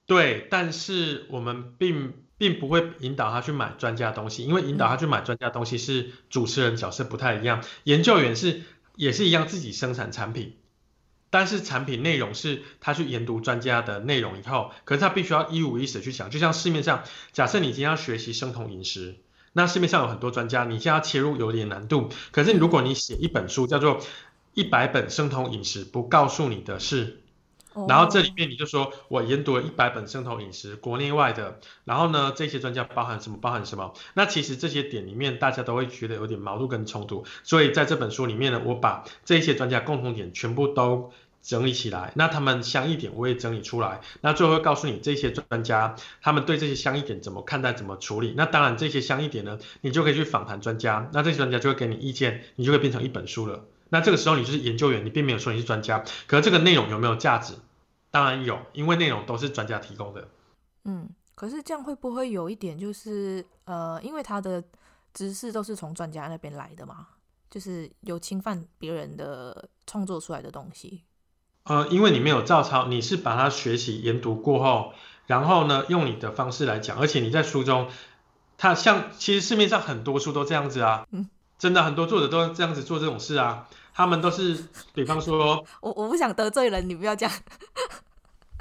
[0.05, 2.13] 对，但是我们并。
[2.35, 7.63] 并不会引导他去买专家的东西，因为引导他去买专家的东西是主持人角色不太一样。
[7.85, 8.63] 研究员是
[8.97, 10.57] 也是一样自己生产产品，
[11.29, 16.29] 但是产品内容是他去研读专家的内容以后，可是他必须要一五一十去讲。
[16.29, 19.19] 就像市面上，假设你今天要学习生酮饮食，
[19.53, 22.09] 那市面上有很多专家，你现在要切入有点难度。
[22.31, 24.01] 可是如果你写一本书叫做
[24.53, 27.07] 《一百本生酮饮食不告诉你的事》。
[27.87, 33.39] 然后这里面你就说，我研读了一百本生酮饮食，国内外的，然后呢，这些专家包含什么？
[33.41, 33.95] 包含什么？
[34.13, 37.25] 那其实这些点里面，大家都会觉得有点矛盾跟冲突。
[37.41, 41.11] 所以在这本书里面呢，我把这些专家共同点全部都
[41.43, 48.33] 整理起来，那他们相异点我也整理出来，那最后告诉你这些专家他们对这些相异点怎么看待、怎么处理。
[48.37, 53.65] 那当然这些相异点呢，你就可以去访谈专家，那这些专家就会给你意见，你就会变成一本书了。
[53.89, 57.53] 那这个时候你就是研究员，你并没有说你是专家，可是这个内容有没有价值？
[58.09, 60.27] 当然有，因为内容都是专家提供的。
[60.85, 64.63] 嗯，可是这样会不会有一点就是呃，因为他的
[65.13, 67.07] 知识都是从专家那边来的嘛，
[67.51, 71.03] 就是有侵犯别人的创作出来的东西？
[71.65, 74.93] 呃，因为你没有照抄，你是把它学习研读过后，
[75.27, 77.87] 然后呢用你的方式来讲，而且你在书中，
[78.57, 81.05] 它像其实市面上很多书都这样子啊。
[81.11, 81.29] 嗯。
[81.59, 87.33] 真的很多作者都这样子做这种事啊，他们都是，比方说， 我我不想得罪人，你不要这样。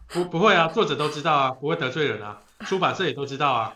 [0.06, 3.74] 不不会啊，作者都知道啊，不会得罪人啊，出版社也都知道啊，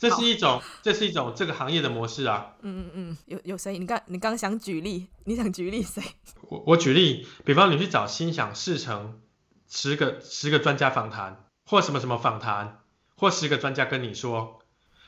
[0.00, 2.54] 这是一种，这是一种这个行业的模式啊。
[2.62, 3.76] 嗯嗯嗯，有有谁？
[3.76, 6.02] 你刚你刚想举例，你想举例谁？
[6.48, 9.20] 我我举例，比方你去找心想事成
[9.68, 12.80] 十个十个专家访谈，或什么什么访谈，
[13.14, 14.60] 或十个专家跟你说，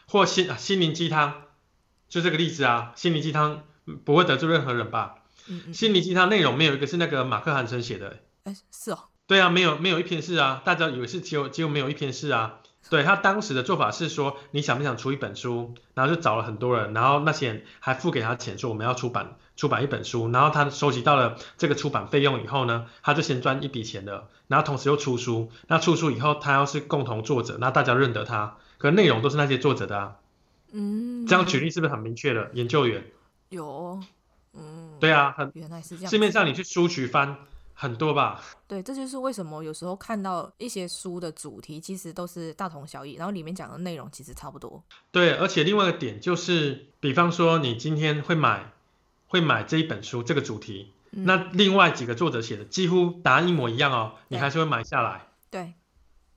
[0.07, 1.45] 或心心灵鸡汤。
[2.11, 3.65] 就这个例子啊，心灵鸡汤
[4.05, 5.15] 不会得罪任何人吧？
[5.49, 8.19] 嗯嗯，心灵鸡汤内容没有一个是那个马克·韩森写的。
[8.45, 9.05] 哎，是哦。
[9.27, 12.59] 对啊，没有没有一篇是啊，大家以为是只有只有没有一篇是啊。
[12.91, 15.75] 对，他当时的做法是说，你想不想出一本书？
[15.95, 20.31] 然后就找了很多人，然后那些人还付给他钱，说我们要出版出版一本书。
[20.31, 25.51] 然后他收集到了这个出版费用以后呢，他就先赚一笔钱的，然后同时又出书。
[25.69, 30.17] 那出书以后，他要是共同作者，那大家认得他，可内容都是那些作者的啊。
[30.73, 32.51] 嗯，这样举例是不是很明确的？
[32.53, 33.05] 研究员
[33.49, 34.01] 有，
[34.53, 36.11] 嗯，对啊，很原来是这样。
[36.11, 37.37] 市面上你去书局翻
[37.83, 38.41] 很多吧？
[38.69, 44.81] 对，这就是为什么有时候看到一些书的主题其实都是大同小异，然后里面讲的内容其实差不多。
[45.11, 48.73] 对，而且另外一个点就是，比方说你今天会买
[49.27, 55.27] 会买这一本书这个主题，嗯，那另外几个作者写的几乎答案一模一样哦，你还是会买下来。
[55.51, 55.75] 对。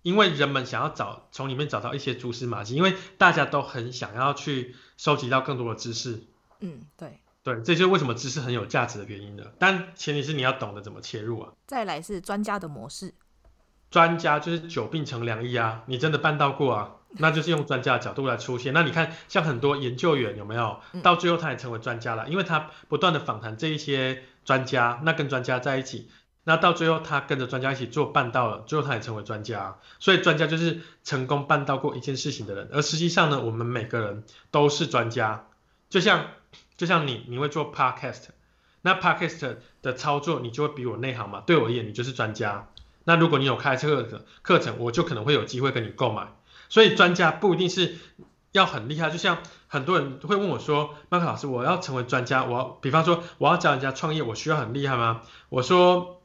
[0.02, 6.24] 因为人们想要找从里面找到一些蛛丝马迹，因为大家都很想要去收集到更多的知识。
[6.60, 9.54] 嗯，对，对，这就是为什么知识很有价值的原因的。
[9.60, 11.54] 但前提是你要懂得怎么切入啊。
[11.68, 13.14] 再来是专家的模式，
[13.92, 16.96] 专家就是久病成良医啊，你真的办到过啊？
[17.20, 18.74] 那就是用专家的角度来出现。
[18.74, 22.28] 那你看，像很多研究员有没有到最后他也成为专家了？
[22.28, 26.10] 因为他不断的访谈这一些专家，那跟专家在一起。
[26.46, 29.78] 那到最后他跟着专家一起做办到了，最后他也成为专家。
[30.00, 32.70] 所以专家就是成功办到过一件事情的人。
[32.74, 35.46] 而实际上呢，我们每个人都是专家。
[35.88, 36.26] 就像
[36.78, 38.26] 就像你，你会做 podcast，
[38.82, 41.42] 那 podcast 的操作你就会比我内行嘛。
[41.46, 42.68] 对我而言，你就是专家。
[43.04, 46.28] 那如果你有开这个课程，我就可能会有机会跟你购买。
[46.70, 47.96] 所以专家不一定是
[48.52, 49.10] 要很厉害。
[49.10, 55.22] 就像很多人会问我说，麦克老师，我要成为专家，我要比方说我要教人家创业，我需要很厉害吗？
[55.50, 56.22] 我说。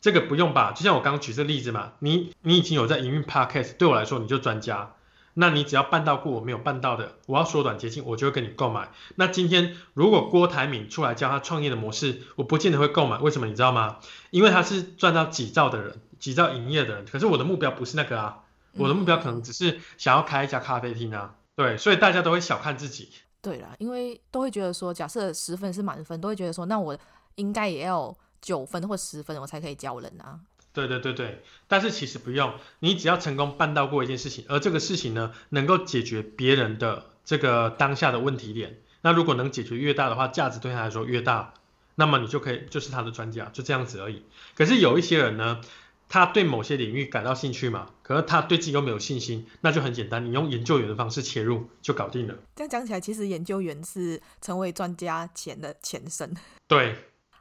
[0.00, 4.93] 这个不用吧，就像我刚刚举这个例子嘛，你你已经有在营运 Podcast，对我来说你就专家，
[5.34, 8.88] 那你只要办到过我没有办到的，我要缩短捷径，我就会跟你购买。
[9.16, 13.98] 那今天如果郭台铭出来教他创业的模式，我不见得会购买，为什么你知道吗？
[14.30, 23.10] 因为他是赚到几兆的人，几兆营业的人，可是我的目标不是那个啊，我的目标可能只是想要开一家咖啡厅啊，对，所以大家都会小看自己。
[23.42, 26.96] 对啦，因为都会觉得说，假设十分是满分，都会觉得说，那我
[27.36, 28.16] 应该也要。
[28.44, 30.38] 九分或十分，我才可以教人啊。
[30.74, 41.54] 对对对对，但是其实不用，你只要成功办到过一件事情，而这个事情呢，能够解决别人的这个当下的问题点，那如果能解决越大的话，价值对他来说越大，
[41.94, 44.24] 那么你就可以就是他的专家，就这样子而已。
[44.56, 45.60] 可是有一些人呢，
[46.08, 52.34] 他对某些领域感到兴趣嘛，可是他对自己又没有信心，那就很简单，你用研究员的方式切入就搞定了。
[52.56, 56.34] 这样讲起来，其实研究员是成为专家前的前身。
[56.66, 56.96] 对。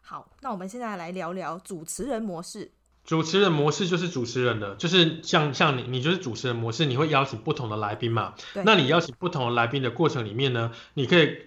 [0.05, 2.69] 好，那我们现在来聊聊主持人模式。
[3.05, 8.33] 主持人模式就是主持人的，就是像像你，你就是主持人模式，你会邀请不同的来宾嘛？
[8.53, 8.63] 对。
[8.65, 11.37] 那你邀请不同的来宾的过程里面呢，你可以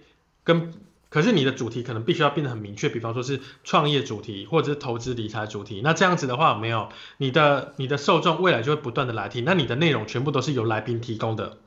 [0.43, 0.73] 跟，
[1.09, 5.81] 可是你的主题可能必须要变得很明确，比方说是创业主题或者是投资理财主题。
[5.83, 11.57] 那这样子的话，有没有你的你的受众未来就会不断的来听，那你的内容全部都是由来宾提供的。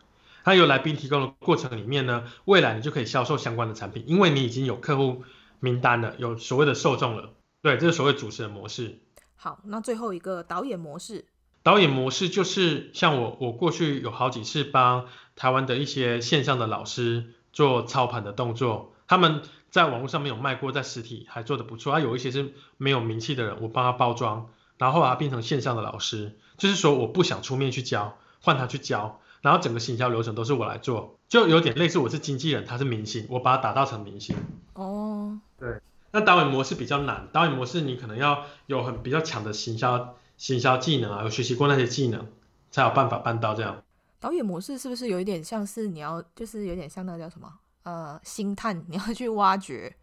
[0.45, 5.25] 那由来宾提供的过程里面呢，未来你就可以销售相关的产品，因为你已经有客户。
[5.63, 8.97] 名单了，有所谓的受众了，对，这是所谓主持人模式。
[9.43, 11.25] 好，那最后一个导演模式。
[11.63, 21.95] 导演模式就是像我，我过去有好几次帮台湾的一些线上的老师做操盘的动作，他们在网络上面有卖过，在实体还做得不错。
[21.95, 34.37] 啊，有一些是没有名气的人，我帮他包装，然后把他变成线上的老师，就是说我不想出面去教，换他去教，然后整个行销流程都是我来做，就有点类似我是经纪人，他是明星，我把他打造成明星。
[34.75, 35.41] 哦。
[35.59, 35.81] 对，
[36.13, 37.29] 那导演模式比较难。
[37.33, 42.27] 导演模式你可能要有很比较强的行销行销技能啊，有学习过那些技能，
[42.71, 43.83] 才有办法办到这样。
[44.19, 47.53] 导演模式是不是有一点像是你要，就是有点像那个叫什么？
[47.83, 49.97] 呃，星探，你要去挖掘，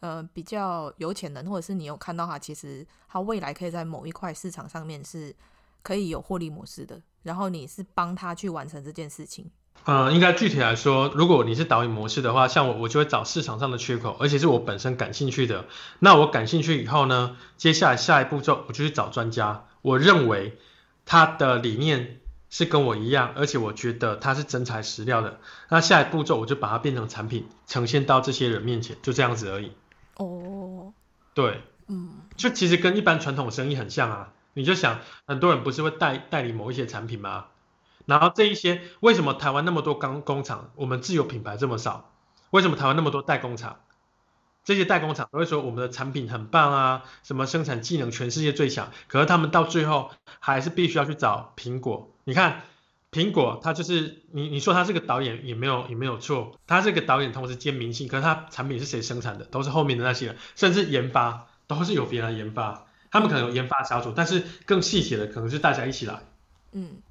[0.00, 5.34] 呃，比较有潜能，或者是你有看到他，其实他未来可以在某一块市场上面是
[5.82, 9.48] 可以有获利模式的，然后你是帮他去完成这件事情。
[9.86, 15.66] 嗯，应该具体来说，如果你是导演模式的话，像我，我就会找市场上的缺口，而且是我本身感兴趣的。
[15.98, 20.56] 那我感兴趣以后呢，接下来下一步骤我就去找专家，我认为
[21.04, 25.38] 他的理念是跟我一样，而且我觉得他是真材实料的。
[25.68, 29.72] 那下一步骤我就把它变成产品，呈现到这些人面前，就这样子而已。
[30.16, 30.94] 哦，
[31.34, 34.30] 对，嗯，就其实跟一般传统生意很像啊。
[34.54, 37.46] 你就想，很多人不是会代代理某一些产品吗？
[38.06, 42.10] 然后这一些为什么台湾那么多钢工厂，我们自有品牌这么少？
[42.50, 43.80] 为什么台湾那么多代工厂？
[44.62, 52.10] 这些代工厂都会说我们的产品很棒啊，什么生产技能全世界最强，可是他们到最后还是必须要去找苹果。
[52.24, 52.62] 你看
[53.12, 59.44] 苹果，它就是你你说他是个导演也没有也没有错，他是个导演同时兼明星，可是他产品是谁生产的？
[59.44, 66.22] 都是后面的那些人，甚至研发都是由别人研发，他们可能有研发小组，但是更细节的可能是大家一起来。
[66.72, 67.02] 嗯。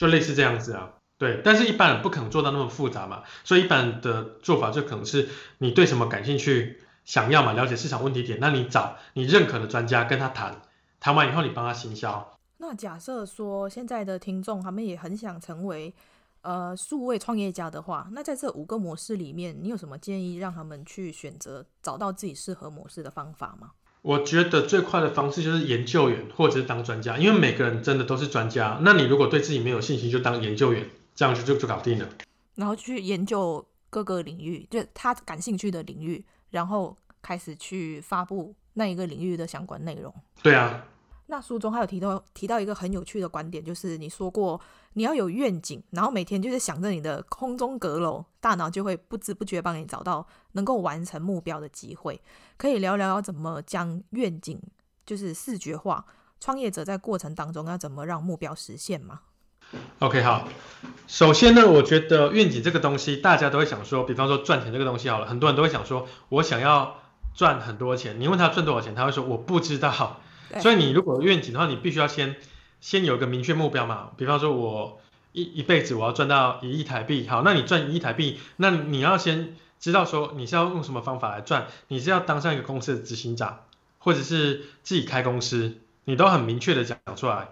[0.00, 10.62] 就类似这样子啊，对，但是一般人不可能做到那么复杂嘛，所以一般的做法就可能是你对什么感兴趣，想要嘛，了解市场问题点，那你找你认可的专家跟他谈，
[11.00, 12.38] 谈完以后你帮他行销。
[12.56, 15.94] 那假设说现在的听众他们也很想成为
[16.40, 23.72] 呃数位创业家的话，那在这五个模式里面，你有什么建议让他们去选择找到自己适合模式的方法吗？
[24.02, 28.78] 我觉得最快的方式就是研究员或者是当专家，因为每个人真的都是专家。
[28.82, 32.08] 那你如果对自己没有信心，就当研究员，这样就就就搞定了。
[32.54, 40.12] 然后去研究各个领域，就他感兴趣的领域，然后开始去发布那一个领域的相关内容。
[40.42, 40.84] 对啊。
[41.26, 44.60] 那书中还有提到提到一个很有趣的观点，就是你说过
[44.94, 52.20] 你要有愿景，然后每天就是想着你的空中阁楼，大脑就会不知不觉帮你找到能够完成目标的机会。
[52.56, 54.60] 可以聊聊要怎么将愿景
[55.06, 56.04] 就是视觉化，
[56.38, 59.20] 创业者在过程当中要怎么让目标实现吗
[60.00, 60.48] ？OK，好，
[61.06, 66.96] 首先呢，我觉得愿景这个东西大家都会想说，比方说赚钱这个东西好了，很多人都会想说，我想要
[67.34, 68.20] 赚很多钱。
[68.20, 70.20] 你问他赚多少钱，他会说我不知道。
[70.58, 72.34] 所以你如果有愿景的话，你必须要先
[72.80, 74.10] 先有一个明确目标嘛。
[74.16, 83.64] 比方说我一一辈子我要赚到一亿台币，好，那你赚一亿台币，那你要先知道说你是要用什么方法来赚，你是要当上一个公司的执行长，
[83.98, 87.48] 或者是自己开公司，你都很明确的讲出来。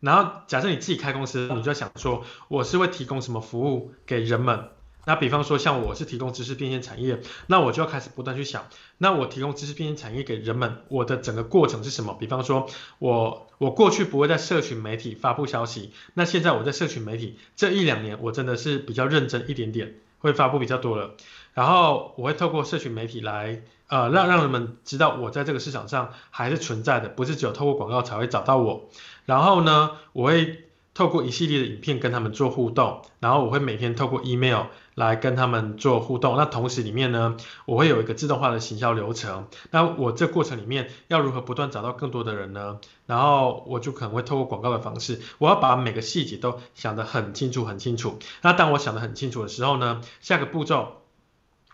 [0.00, 4.68] 然后假设你自己开公司，你就想说我是会提供什么服务给人们。
[5.06, 8.66] 那比方说像我是提供知识变现产业，那我就要开始不断去想，
[8.98, 12.14] 那我提供知识变现产业给人们，我的整个过程是什么？
[12.14, 12.66] 比方说
[12.98, 21.14] 我我过去不会在社群媒体发布消息，那现在我在社群媒体这一两年我真的是比较认真一点点，会发布比较多了，
[21.52, 28.88] 然后我会透过社群媒体来呃让让人们知道我在这个市场上还是存在的，不是只有透过广告才会找到我，
[29.26, 30.60] 然后呢我会。
[30.94, 36.36] 透过一系列的影片跟他们做互动，然后我会每天透过 email 来跟他们做互动。
[36.36, 37.36] 那同时里面呢，
[37.66, 39.48] 我会有一个自动化的行销流程。
[39.70, 42.78] 那我这过程里面要如何不断找到更多的人呢？
[43.06, 48.18] 然后我就可能会透过广告的方式，我要把每个细节都想得很清楚很清楚。
[48.42, 51.02] 那当我想得很清楚的时候呢，下个步骤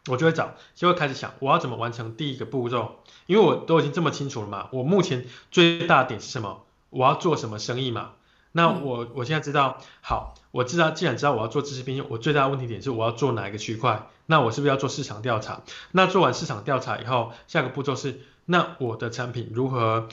[0.08, 2.96] 我就会找，就会开始想我要怎么完成第一个步骤，
[3.26, 4.68] 因为我都已经这么清楚了嘛。
[4.72, 6.62] 我目前最大的点是什么？
[6.88, 8.12] 我要做什么生意嘛？
[8.52, 14.08] 那我我现在知道，好，我知道，既然知道我要做知识变现，我最大的问题点是我要做哪一个区块？
[14.26, 15.62] 那我是不是要做市场调查？
[15.92, 20.08] 那做完市场调查以后，下个步骤是，那我的产品如何？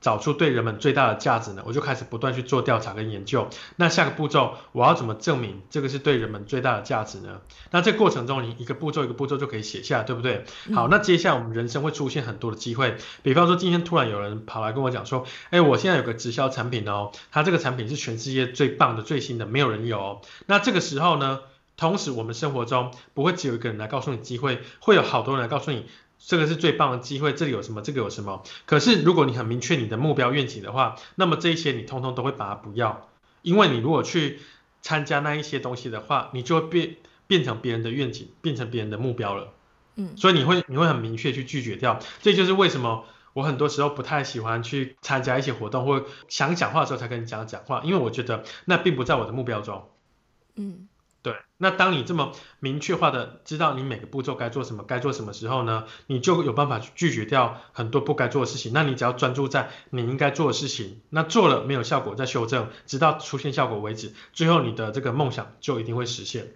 [0.00, 3.48] 找出对人们最大的价值呢，我就开始不断去做调查跟研究。
[3.76, 7.40] 那下个步骤，我要怎么证明这个是对人们最大的价值呢？
[7.70, 10.44] 那这过程中，你一个步骤一个步骤就可以写下，对不对？
[10.74, 20.20] 好，那接下来我们人生会出现很多的机会，比方说今天突然有人跑来跟我讲说，哎，我现在有个直销产品哦，它这个产品是全世界最棒的、最新的，没有人有哦。
[20.46, 21.40] 那这个时候呢，
[21.76, 25.86] 同时我们生活中不会只有一个人来告诉你机会，会有好多人来告诉你。
[26.18, 28.42] 这个是最棒的机会，这里有什么，这个有什么。
[28.64, 33.08] 可是如果你很明确你的目标愿景的话，那么这一些你通通都会把它不要，
[33.42, 34.40] 因为你如果去
[34.82, 36.96] 参加那一些东西的话，你就会变
[37.26, 39.52] 变成别人的愿景，变成别人的目标了。
[39.94, 42.00] 嗯，所以你会你会很明确去拒绝掉。
[42.22, 49.88] 这就是为什么我很多时候不太喜欢去参加一些活动，或想讲话的时候才跟你讲讲话，因为我觉得那并不在我的目标中。
[50.56, 50.88] 嗯。
[51.26, 58.70] 对，那当你这么明确化的知道你每个步骤该做什么，该做什么时候呢，你就有办法去拒绝掉很多不该做的事情。
[58.72, 66.52] 那你只要专注在你应该做的事情，那做了没有效果再修正，直到出现效果为止，最后你的这个梦想就一定会实现。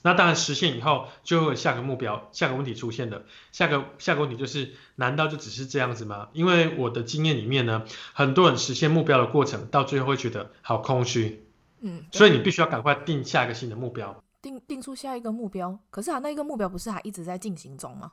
[0.00, 3.26] 那当然实现以后，就会有下个目标、下个问题出现的。
[3.52, 6.28] 下个下个问题就是，难道就只是这样子吗？
[6.32, 7.82] 因为我的经验里面呢，
[8.14, 11.43] 很多人实现目标的过程，到最后会觉得好空虚。
[11.86, 15.78] 嗯，所以你必须要赶快定下一个新的目标，定定出下一个目标。
[15.90, 18.12] 可是啊，那一个目标不是还一直在进行中吗？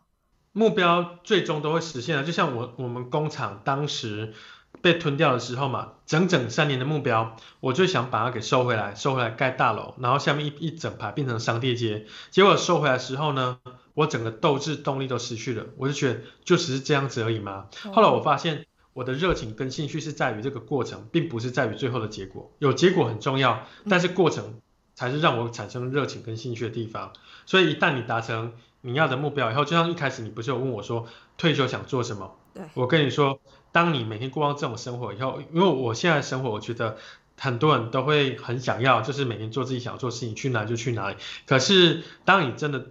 [0.51, 4.33] 目标最终都会实现的，就像我我们工厂当时
[4.81, 12.05] 被吞掉的时候嘛，整整三年的目标，我就想把它给收回来，收回来盖大楼，然后下面一一整排变成商店街。
[12.29, 13.59] 结果收回来的时候呢，
[13.93, 17.67] 我整个斗志动力都失去了，我就觉得就只是这样子而已嘛。
[17.93, 18.65] 后来我发现。
[18.93, 22.51] 我的热情跟兴趣是在于这个过程，并不是在于最后的结果。
[22.59, 24.59] 有结果很重要，但是过程
[24.95, 27.13] 才是让我产生热情跟兴趣的地方。
[27.45, 32.35] 所以一旦你达成你要的目标以后，就像一开始你不是有问我说退休想做什么？
[32.53, 33.39] 对，我跟你说，
[33.71, 36.97] 当你每天过上这种生活以后，因为我现在生活，我觉得
[37.39, 41.15] 很多人都会很想要，就是每天做自己想做的事情，去哪就去哪里。
[41.47, 42.87] 可是当你真的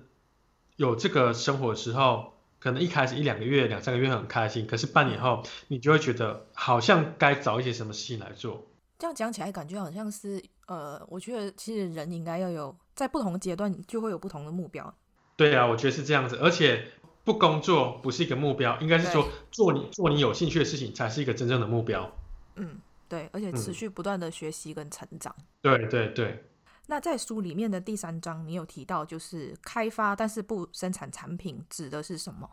[0.76, 8.66] 有这个生活的时候，可能一开始一两个月、两三个月很开心，可是半年后你就会觉得好像该找一些什么事情来做。
[8.98, 14.94] 这样讲起来，感觉好像是呃，我觉得其实人应该要有在不同阶段就会有不同的目标。
[15.36, 16.84] 对啊，我觉得是这样子，而且
[17.24, 22.12] 不工作不是一个目标，应该是说做你做你有兴趣的事情才是一个真正的目标。
[22.56, 25.34] 嗯，对，而且持续不断的学习跟成长。
[25.38, 26.44] 嗯、对对对。
[26.90, 32.50] 那在书里面的第三章，你有提到就是开发，但是不生产产品，指的是什么？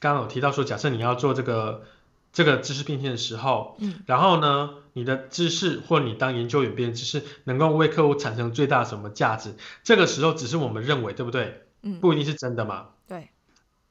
[0.00, 1.84] 刚刚有提到说，假设你要做这个
[2.32, 9.54] 这个知识变现的时候，嗯，然后呢，你的知识或你当研究员变知识能够为客户产生最大什么价值？
[9.84, 11.66] 这个时候只是我们认为，对不对？
[11.82, 12.88] 嗯，不一定是真的嘛。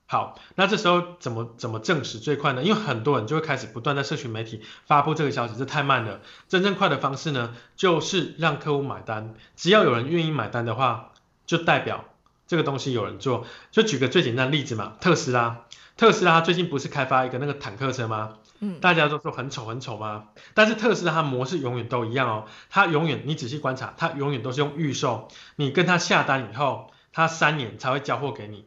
[0.07, 0.11] 对。
[0.15, 2.63] 好，那这时候怎么怎么证实最快呢？
[2.63, 6.21] 因为很多人就会开始不断在社群媒体发布这个消息，这太慢了。
[6.47, 9.33] 真正快的方式呢，就是让客户买单。
[9.55, 11.11] 只要有人愿意买单的话，
[11.47, 12.05] 就代表
[12.47, 13.45] 这个东西有人做。
[13.71, 15.61] 就举个最简单的例子嘛，特斯拉，
[15.97, 18.35] 特斯拉最近不是开发一个那个坦克车吗？
[18.59, 20.25] 嗯，大家都说很丑很丑吗？
[20.53, 25.27] 但是特斯拉它模式永远都一样哦，它永远你仔细观察，它永远都是用预售。
[25.55, 28.65] 你跟他下单以后，他三年才会交货给你。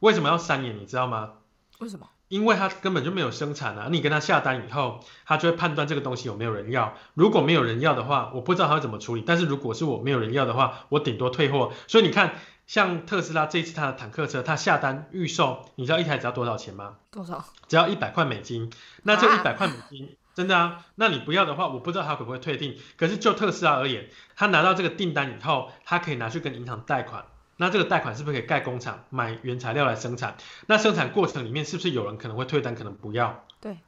[0.00, 0.78] 为什么要三年？
[0.78, 1.32] 你知道吗？
[1.78, 2.08] 为什么？
[2.28, 6.94] 因为他根本就没有生产啊，你跟他下单以后，他就会判断这个东西有没有人要。
[7.14, 9.22] 如果没有人要的话，我不知道他会怎么处理。
[9.24, 11.72] 但是如果是我没有人要的话，我顶多退货。
[11.86, 12.34] 所以你看，
[12.66, 16.96] 像特斯拉这一次他的坦克车，他下单预售，你知道一台只要多少钱吗？
[17.12, 17.44] 多少？
[17.68, 18.72] 只要一百块美金。
[19.04, 20.84] 那这一百块美金，啊、真的啊？
[20.96, 22.76] 那你不要的话，我不知道他会不会退订。
[22.96, 27.24] 可是就特斯拉而言，他拿到这个订单以后，他可以拿去跟银行贷款。
[27.56, 30.36] 那这个贷款是不是可以盖工厂，买原材料来生产？
[30.66, 33.44] 那生产过程里面是不是有人可能会退单，可能不要？
[33.60, 33.78] 对。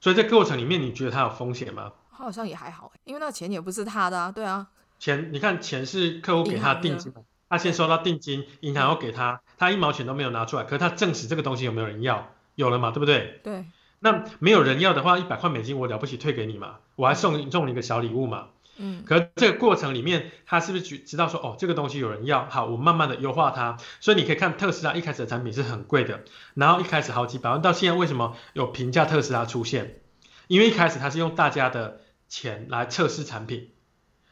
[0.00, 1.92] 所以这过程里面，你觉得它有风险吗？
[2.10, 4.30] 好像也还好，因为那个钱也不是他的啊。
[4.30, 4.68] 对啊。
[4.98, 7.12] 钱，你看钱是客户给他定金，
[7.48, 12.30] 他先收到定金，银行要给他，他一毛钱都没有拿出来，可是他证实这个东西有没有人要？
[12.54, 13.40] 有了嘛，对不对？
[13.42, 13.64] 对。
[13.98, 18.48] 那没有人要的话，一百块美金我了不起退给你嘛，我还送送你一个小礼物嘛。
[18.82, 23.76] 嗯，可这个过程里面，他是不是知道说，哦，这个东西有人要，好，我慢慢的优化它。
[24.00, 26.24] 所以你可以看特斯拉一开始的产品是很贵的，
[26.54, 30.00] 然后一开始好几百万，到现在为什么有平价特斯拉出现？
[30.48, 33.70] 因为一开始它是用大家的钱来测试产品，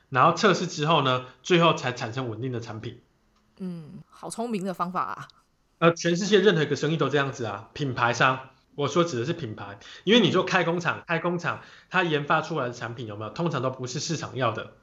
[0.08, 3.02] 然后测试之后呢，最后才产生稳定的产品。
[3.58, 5.28] 嗯，好聪明的方法啊。
[5.78, 8.48] 呃，全世界任何一个生意都这样子啊，品牌商。
[8.78, 13.30] 我说指的是品牌，因为你说开工厂，开工厂，它研发出来的产品有没有？
[13.30, 14.74] 通常都不是市场要的，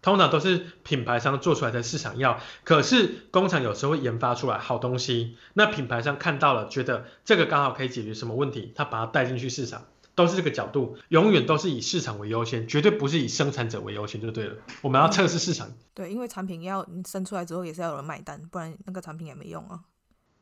[0.00, 2.40] 通常都是品牌商做出来的市场要。
[2.64, 9.84] 可是工厂有时候会研发出来好东西，那品牌商看到了，觉得这个刚好可以解决什么问题，他把它带进去市场，
[10.14, 14.56] 都是这个角度，永远都是以市场为优先，绝对不是以生产者为优先就对了。
[14.80, 15.70] 我们要测试市场。
[15.92, 19.80] 对，因为产品要生出来之后也是要有人买单，不然那个产品也没用啊。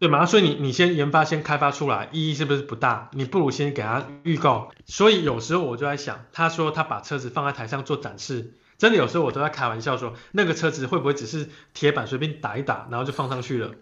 [0.00, 0.24] 对嘛？
[0.24, 3.10] 所以你你先研发，先开发出来，意义是不是不大？
[3.12, 4.70] 你不如先给他预告。
[4.86, 13.72] 所以有时候我就在想，他说他把车子放在台上做展示，真的有时候我都在开玩笑说，那个车子会不会只是铁板随便打一打，然后就放上去了，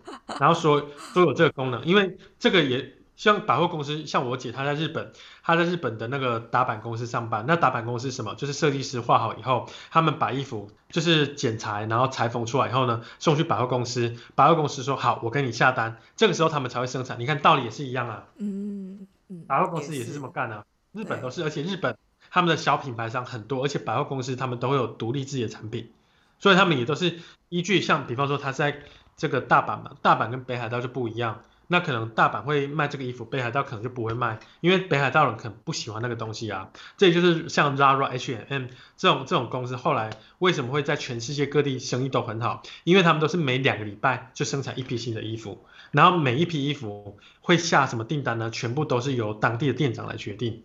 [0.41, 2.98] 然后说都有这个功能，因为这个也。
[3.19, 5.13] 像百货公司，像我姐她在日本，
[5.43, 7.45] 她在日本的那个打板公司上班。
[7.49, 8.37] 那打板公司什么？
[8.37, 14.17] 就是设计师画好以后，他们把衣服就是剪裁，然后裁缝出来以后呢，送去百货公司。
[14.37, 17.19] 百货公司说好，我跟你下单，这个时候他们才会生产。
[17.19, 18.25] 你看道理也是一样啊。
[18.37, 19.45] 嗯嗯。
[19.49, 20.65] 百货公司也是这么干啊。
[20.93, 21.97] 日本都是，而且日本
[22.31, 25.91] 他们的小品牌商很多，而且百货公司他们都会有独立自己的产品，
[26.39, 28.81] 所以他们也都是依据像比方说他在
[29.17, 31.41] 这个大阪嘛，大阪跟北海道就不一样。
[31.71, 36.71] 那可能大阪会卖这个衣服，北海道可能就不会卖，因为北海道人可能不喜欢那个东西啊。
[36.97, 42.63] 这也就是像 Zara、H&M 这种这种公司，后来为什么会在全世界各地生意都很好？
[42.85, 48.51] 因为他们都是每两个礼拜就生产一批新的衣服，然后每一批衣服会下什么订单呢？
[48.51, 50.65] 全部都是由当地的店长来决定，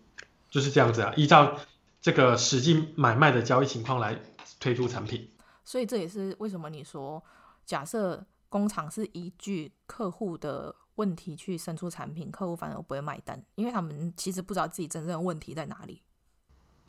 [0.49, 1.59] 就是这样子啊，依照
[1.99, 4.17] 这个实际买卖的交易情况来
[4.61, 5.29] 推出产品。
[5.65, 7.21] 所以这也是为什么你说，
[7.65, 10.73] 假设工厂是依据客户的。
[10.95, 16.01] 问题去生出产品，客户反而不会买单，因为他们其实不知道自己真正的问题在哪里。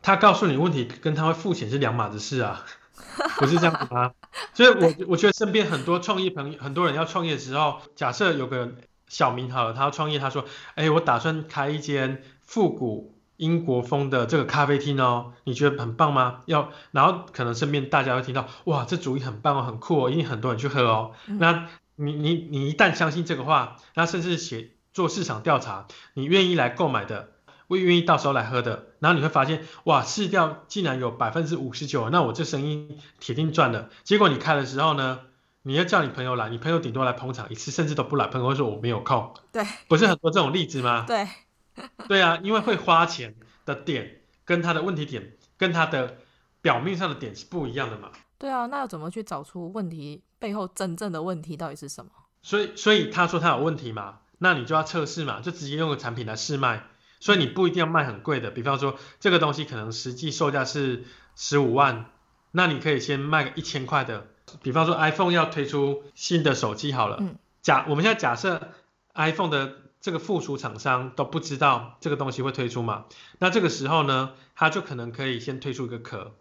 [0.02, 2.62] 他告诉你问题跟他会付钱是两码子事啊，
[3.40, 4.12] 不是这样子吗？
[4.52, 8.74] 所以我我觉得身边很多创业朋友，很多人要创业的时候，假设有个
[9.09, 10.44] 小明好了，他要创业，他说，
[10.74, 16.42] 哎，我打算开一间复古英国风的这个咖啡厅哦，你觉得很棒吗？
[16.44, 21.66] 要，然后可能身边大家会听到，哇，这主意很棒哦，很酷哦，一定很多人去喝哦，嗯、那。
[21.97, 27.30] 你你你一旦相信这个话，那甚至写做市场调查，你愿意来购买的，
[27.68, 33.90] 会愿意到时候来喝的，然后你会发现，哇，市调竟然有百分之五十九，那我这生意铁定赚了。
[34.03, 35.20] 结果你开的时候呢，
[35.62, 39.34] 你要叫你朋友来，你朋友顶多来捧场一次，甚至都不来，朋友会说我没有空。
[39.53, 41.05] 对， 不是很多这种例子吗？
[41.07, 41.28] 对，
[42.09, 43.34] 对啊，因为会花钱
[43.64, 46.18] 的点跟他的问题点跟他的
[46.61, 48.11] 表面上的点是不一样的嘛。
[48.36, 52.11] 对啊，那要怎么去找出问题背后真正的问题到底是什么？
[52.42, 56.84] 所以，所以他说他有问题嘛，那你就要测试嘛，就直接用个产品来试卖。
[57.18, 62.11] 所以你不一定要卖很贵的，比方说这个东西可能实际售价是十五万，
[62.51, 64.26] 那你可以先卖个一千块的。
[64.61, 68.68] 比方说 iPhone 要推出新的手机好了，嗯、假我们现在假设
[69.14, 73.07] iPhone 的这个附属厂商都不知道这个东西会推出嘛，
[73.38, 76.34] 那这个时候呢，他就可能可以先推出一个壳。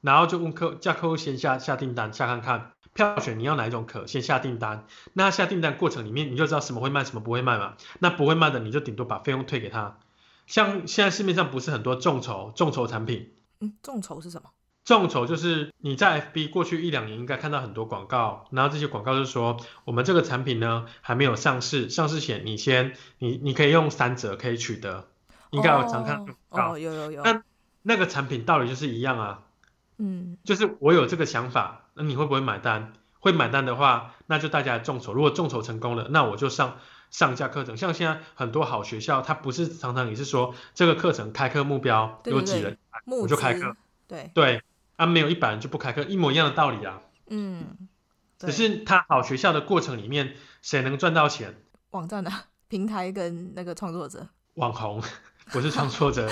[0.00, 9.98] 然后就问客叫客户先下下订单下看看票选你要哪一种可先下订单，那下订单过程里面你就知道什么会卖什么不会卖嘛，那不会卖的你就顶多把费用退给他。
[10.46, 14.50] 像现在市面上不是很多众筹众筹产品，嗯，众筹是什么？
[14.84, 25.08] 众筹就是你在 FB 过去一两年应该看到很多广告，然后这些广告就是说我们这个产品呢还没有上市，上市前你先你你可以用三折可以取得，
[25.50, 26.74] 应该有常看广告。
[26.74, 27.22] 哦，有有有。
[27.22, 27.42] 那
[27.80, 29.42] 那个产品道理就是一样啊。
[29.96, 32.92] 嗯，就是我有这个想法，那你会不会买单？
[33.20, 35.14] 会买单的话，那就大家众筹。
[35.14, 36.76] 如果众筹成功了，那我就上
[37.10, 37.76] 上架课程。
[37.76, 42.76] 像现在很多好学校，它不是常常也是说这个课程开课目标有几人，
[43.06, 43.74] 我就开课。
[44.06, 44.62] 对对，
[44.96, 47.00] 啊，没有一百人就不开课，一模一样的道理啊。
[47.28, 47.88] 嗯，
[48.38, 51.54] 只是他好学校的过程里面，谁能赚到钱？
[51.92, 52.30] 网站的
[52.68, 54.28] 平台跟那个创作者。
[54.54, 55.02] 网红
[55.46, 56.28] 不是创作者。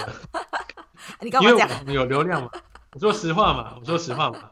[1.22, 1.60] 你干嘛讲？
[1.60, 2.50] 因为我们有流量嘛。
[2.92, 4.50] 我说实话嘛，我说实话嘛。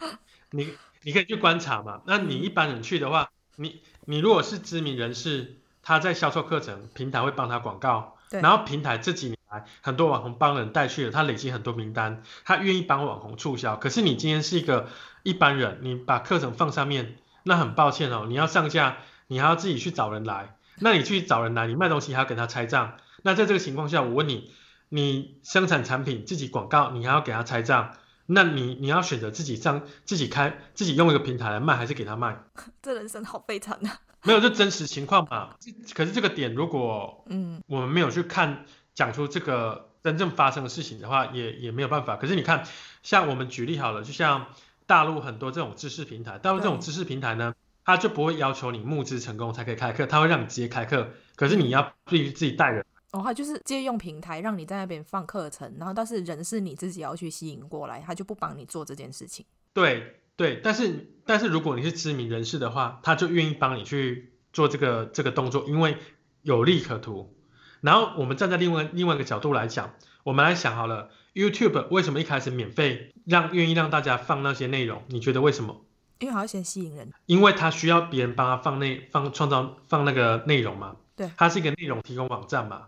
[0.53, 0.73] 你
[1.03, 2.03] 你可以去观察嘛。
[2.07, 8.17] 那你一般人去的话，你你如果是知名人士，他在销售课程，平台会帮他广告。
[8.31, 13.77] 然后平台这几年来，很多网红帮人带去了，他累积很多名单，他愿意帮网红促销。
[13.77, 14.89] 可是你今天是一个
[15.25, 20.55] 一般人，你把课程放上面，那很抱歉哦，你要上架，你还要自己去找人来。
[20.79, 22.99] 那你去找人来，你卖东西还要给他拆账。
[23.23, 24.53] 那在这个情况下，我问你，
[24.89, 27.97] 你生产产品自己广告，你还要给他拆账？
[28.33, 32.39] 那你你要选择自己上自己开自己用一个平台来卖，还是给他卖？
[32.81, 33.99] 这人生好悲惨啊！
[34.23, 35.57] 没有，就真实情况嘛。
[35.95, 42.17] 可是这个点，如果嗯，我们没有去看讲出这个真正发生的事情的话，也也没有办法。
[42.17, 42.65] 可是你看，
[43.03, 44.47] 像我们举例好了，就像
[44.87, 47.55] 大陆很多这种知识平台，大陆这种知识平台呢，
[47.85, 51.11] 它就不会要求你募资成功才可以开课，它会让你直接开课。
[51.35, 52.85] 可是你要必须自己带人。
[53.13, 59.45] 哦，他就是借用平台让你在那边放课程，然后但是人是你自己要去吸引过来，他就不帮你做这件事情。
[59.73, 60.17] 对。
[60.37, 65.99] 对，但是但是如果你是知名人士的话，他就愿意帮你去做这个这个动作，因为
[66.41, 67.37] 有利可图。
[67.83, 69.93] 然后我们站在另外另外一个角度来讲，
[70.23, 75.03] 我们来想好了，YouTube 为什么一开始免费让愿意让大家放那些内容？
[75.09, 75.85] 你觉得为什么？
[76.21, 77.13] 因为好像先吸引人。
[77.27, 80.97] 因为他需要别人帮他放内放创造放那个内容嘛。
[81.17, 81.31] 对。
[81.37, 82.87] 它是一个内容提供网站嘛。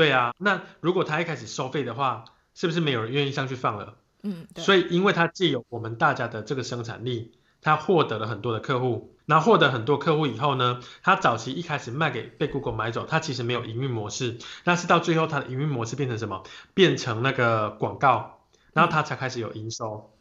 [0.00, 0.12] 对。
[0.12, 2.24] 啊，那如果他一开始收费的话，
[2.54, 3.96] 是不是没有人愿意上去放了？
[4.22, 7.32] 嗯，所以因为他借由我们大家的这个生产力，
[7.62, 16.42] 他获得了很多的客户，然后获得很多客户以后呢，他早期一开始卖给被 Google 买走，他其实没有营运模式，但是到最后他的营运模式变成什么？
[16.74, 18.40] 变成那个广告，
[18.74, 20.12] 然后他才开始有营收。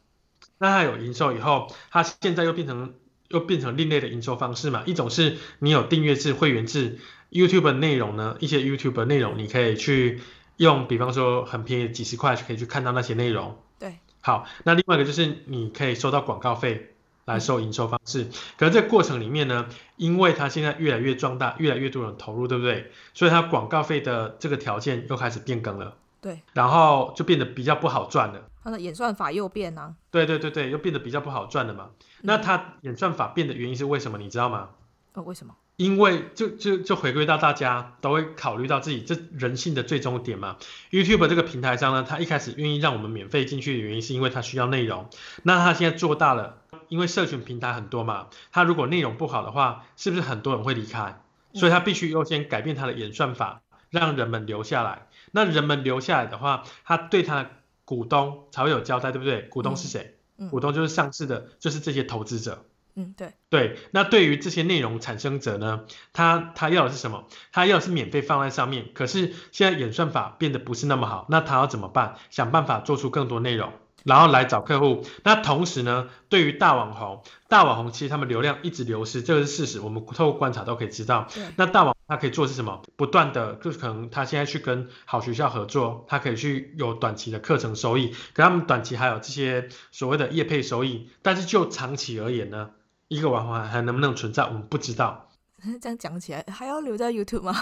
[0.58, 2.94] 那他有营收以后，他现在又变成
[3.28, 4.84] 又变成另类的营收方式嘛？
[4.86, 7.00] 一种是你有订阅制、会员制
[7.32, 10.22] ，YouTube 的内容呢，一些 YouTube 的内容你可以去
[10.58, 13.58] 用，比方说很便宜几十块就可以去看到那些内容。
[13.78, 16.94] 对好，那另外一个就是你可以收到广告费
[17.26, 22.92] 来收营收方式，嗯、可是这个过程里面呢，因为它现在越来越壮大，越来越多人投入，对不对？
[23.14, 25.96] 所以它广告费的这个条件又开始变更了。
[26.22, 28.42] 对，然后就变得比较不好赚了。
[28.62, 29.96] 它的演算法又变了。
[30.12, 31.92] 对对对对，又变得比较不好赚了嘛。
[31.92, 34.18] 嗯、那它演算法变的原因是为什么？
[34.18, 34.72] 你知道吗？
[35.14, 35.56] 哦，为什么？
[35.80, 40.58] 因为就就就回归到大家都会考虑到自己这人性的最终点嘛。
[40.92, 45.10] YouTube 这个平台上呢，它一开始愿意让我们免费进去的原因，是因为它需要内容。
[45.42, 46.58] 那它现在做大了，
[46.90, 51.22] 因为社群平台很多嘛，它如果内容不好的话，是不是很多人会离开？
[51.54, 55.08] 所以它必须优先改变它的演算法，让人们留下来。
[55.32, 57.50] 那人们留下来的话，他对他的
[57.86, 59.44] 股东才会有交代，对不对？
[59.44, 60.18] 股东是谁？
[60.52, 62.66] 股东就是上市的，就是这些投资者。
[63.00, 67.28] 嗯，对对，那对于这些内容产生者呢，他他要的是什么？
[67.54, 72.16] 他要的是免费放在上面，可是现在演算法变得不是那么好，那他要怎么办？
[72.30, 73.72] 想办法做出更多内容。
[74.06, 81.28] 然后来找客户，那同时呢，对于大网红，大网红其实他们流量一直流失，这个是事实，我们透过观察都可以知道。
[81.58, 82.82] 那大网他可以做的是什么？
[82.96, 92.70] 不断的，就是可能他现在去跟好学校合作，他可以去有短期的课程收益，可他们短期还有这些所谓的业配收益，但是就长期而言呢，
[93.10, 95.30] 一个网红还能不能存在，我们不知道。
[95.82, 97.54] 这样讲起来，还要留在 YouTube 吗？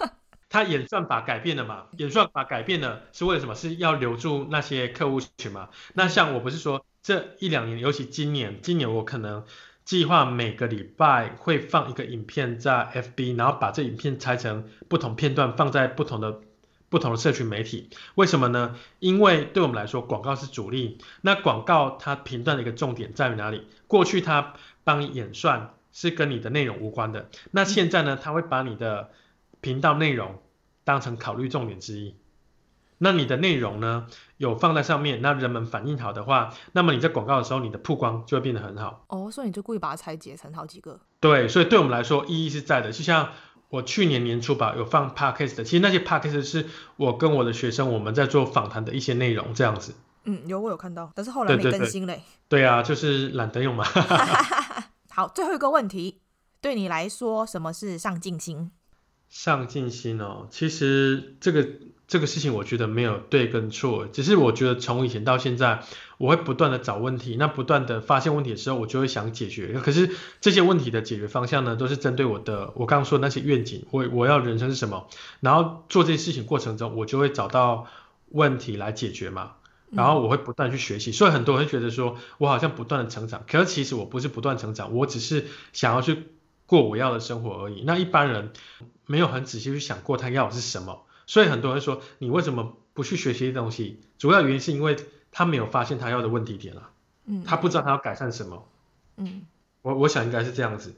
[0.48, 1.84] 它演算法改变了嘛？
[1.98, 3.54] 演算法改变了是为了什么？
[3.54, 5.68] 是要留住那些客户群嘛？
[5.92, 9.44] 那像我不是说这一两年，尤其今年，今年我可能
[9.84, 16.40] 计划每个礼拜会放一个影片在 FB，然后把这影片拆成不同片段，放在不同的
[16.88, 17.90] 不同的社群媒体。
[18.14, 18.76] 为什么呢？
[19.00, 20.98] 因为对我们来说，广告是主力。
[21.20, 23.66] 那广告它频段的一个重点在于哪里？
[23.88, 24.54] 过去它
[24.84, 29.10] 帮你演算是跟你的内容无关的，那现在呢，他会把你的
[29.60, 30.42] 频道内容
[30.84, 32.16] 当成考虑重点之一，
[32.98, 34.06] 那你的内容呢，
[34.36, 39.04] 有放在上面，那人们反应好的话，那么你在广告的时候，你的曝光就会变得很好。
[39.08, 41.00] 哦，所以你就故意把它拆解成好几个。
[41.20, 42.92] 对，所以对我们来说意义是在的。
[42.92, 43.30] 就像
[43.68, 46.66] 我去年年初吧，有放 podcast 的，其实那些 podcast 是
[46.96, 49.94] 我跟我的学生我们在做访谈的一些内容这样子。
[50.24, 52.22] 嗯，有我有看到，但是后来没更新嘞。
[52.48, 53.84] 对啊，就是懒得用嘛。
[55.16, 56.18] 好，最后一个问题，
[56.60, 58.72] 对你来说，什么是上进心？
[59.28, 61.68] 上进心哦，其实这个
[62.08, 65.84] 这个事情我觉得没有对跟错，只是我觉得从以前到现在，
[66.18, 69.74] 我会不断的找问题，那不断的发现问题的时候，我就会想解决。
[69.74, 70.10] 可是
[70.40, 75.06] 这些问题的解决方向呢，都是针对我的我刚刚说的那些愿景，我我要人生是什么，
[75.38, 77.86] 然后做这些事情过程中，我就会找到
[78.30, 79.52] 问题来解决嘛。
[79.94, 86.28] 然后我会不断去学习，所以很多人会觉得说我好像不断的成长，可是其实我不是不断成长，我只是想要去
[86.66, 87.82] 过我要的生活而已。
[87.84, 88.52] 那一般人
[89.06, 91.04] 没有很仔细去想过他要的是什么。
[91.26, 94.00] 所以很多人说，你为什么不去学习东西？
[94.18, 94.96] 主要原因是因为
[95.32, 96.90] 他没有发现他要的问题点了，
[97.24, 98.68] 嗯，他不知道他要改善什么，
[99.16, 99.42] 嗯，
[99.82, 100.94] 我我想应该是这样子，嗯，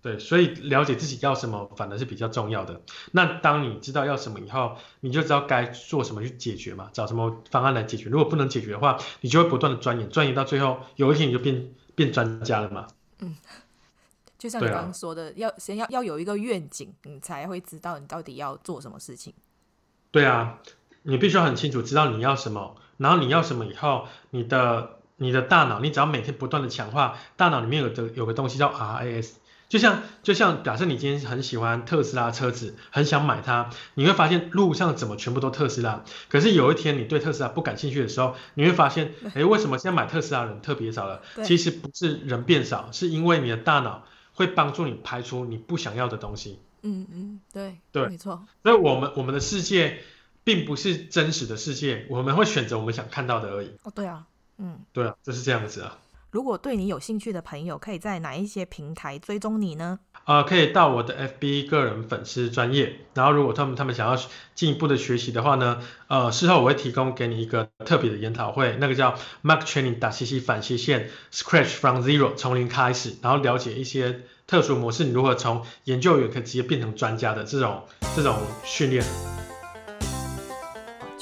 [0.00, 2.80] 对，所以了解自己要什么反而是比较重要的。
[3.12, 8.08] 那当你知道要什么以后，你就知道该做什么去解决嘛，找什么方案来解决。
[8.08, 12.86] 如果不能解决的话，你就会不断的钻研，钻研到最后，有一天你就变变专家了嘛，
[13.20, 13.36] 嗯。
[14.38, 19.34] 就像你刚刚说的，啊、要先要要有一个愿景，你才会知道你到底要做什么事情。
[20.12, 20.60] 对啊，
[21.02, 29.32] 你必须要很清楚知道你要什么，然后你要什么以后，你的你的大脑，你只要每天不断的强化，大脑里面有的有个东西叫 RAS，
[29.68, 41.22] 就像就像假设你今天很喜欢特斯拉车子，很想买它，你会发现路上怎么全部都特斯拉，可是有一天你对特斯拉不感兴趣的时候，你会发现，哎，为什么现在买特斯拉的人特别少了？
[41.44, 44.04] 其实不是人变少，是因为你的大脑。
[44.34, 46.60] 会帮助你排除你不想要的东西。
[46.82, 48.46] 嗯嗯，对对，没错。
[48.62, 49.98] 所以，我们我们的世界
[50.44, 53.72] 并不是真实的世界，我们会选择我们想看到的而已。
[53.82, 54.26] 哦，对啊，
[54.58, 55.98] 嗯，对啊，就是这样子啊。
[56.30, 59.98] 如果对你有兴趣的朋友，可以在哪一些平台追踪你呢？
[60.26, 64.14] 呃，可以到我的 FB 个人粉丝专业，然后如果他们他们想要
[64.54, 79.02] 进一步的学习的话呢，呃，事后我会提供给你一个特别的研讨会，那个叫 Mark Training 打斜斜反斜线 Scratch from Zero 从零开始，然后了解一些特殊模式，你如何从研究员可以直接变成专家的这种这种训练。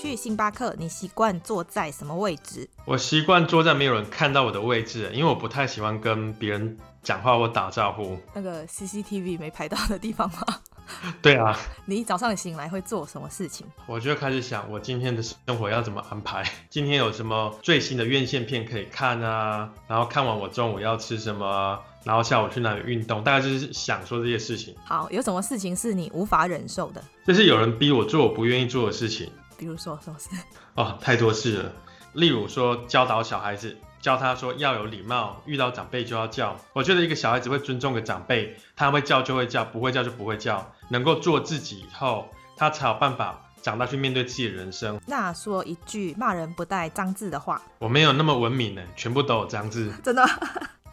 [0.06, 2.68] 去星巴克，你习惯坐在什么位置？
[2.84, 8.16] 我习惯坐在没有人看到我的位置，因为我不太喜欢跟别人讲话或打招呼。
[8.32, 10.38] 那个 CCTV 没拍到的地方吗？
[11.20, 11.58] 对啊。
[11.86, 13.66] 你早上醒来会做什么事情？
[13.86, 16.44] 我就开始想，我今天的生活要怎么安排？
[16.70, 19.68] 今天有什么最新的院线片可以看啊？
[19.88, 21.76] 然后看完我中午要吃什么？
[22.04, 23.24] 然后下午去哪里运动？
[23.24, 24.72] 大概就是想说这些事情。
[24.84, 27.02] 好，有什么事情是你无法忍受的？
[27.26, 29.28] 就是有人逼我做我不愿意做的事情。
[29.56, 30.28] 比如说是不是？
[30.74, 31.72] 哦，太多事了。
[32.12, 36.56] 例如说教导小孩子，教他说要有礼貌，遇到长辈就要叫。
[36.72, 40.72] 我觉得一个小孩子会尊重个长辈，他会叫就会叫，不会叫就不会叫。
[40.88, 45.00] 能够做自己以后，他才有办法长大去面对自己的人生。
[45.06, 47.60] 那说一句骂人不带脏字的话。
[47.78, 49.92] 我没有那么文明呢，全部都有脏字。
[50.02, 50.24] 真的？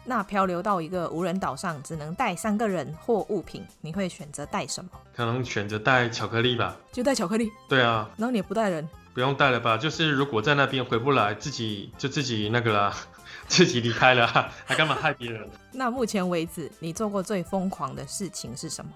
[0.06, 4.90] 那漂流到一个无人岛上，只能带三个人或物品，你会选择带什么？
[5.16, 6.76] 可能选择带巧克力吧。
[6.92, 7.50] 就带巧克力？
[7.68, 8.10] 对啊。
[8.18, 8.86] 然后你也不带人？
[9.14, 9.78] 不用带了吧？
[9.78, 12.94] 就是如果在那边回不来，自己就自己那个啦，
[13.48, 14.26] 自己离开了，
[14.66, 15.48] 还干嘛害别人？
[15.72, 18.90] 那目前为止，你做过最疯狂的事情是什么？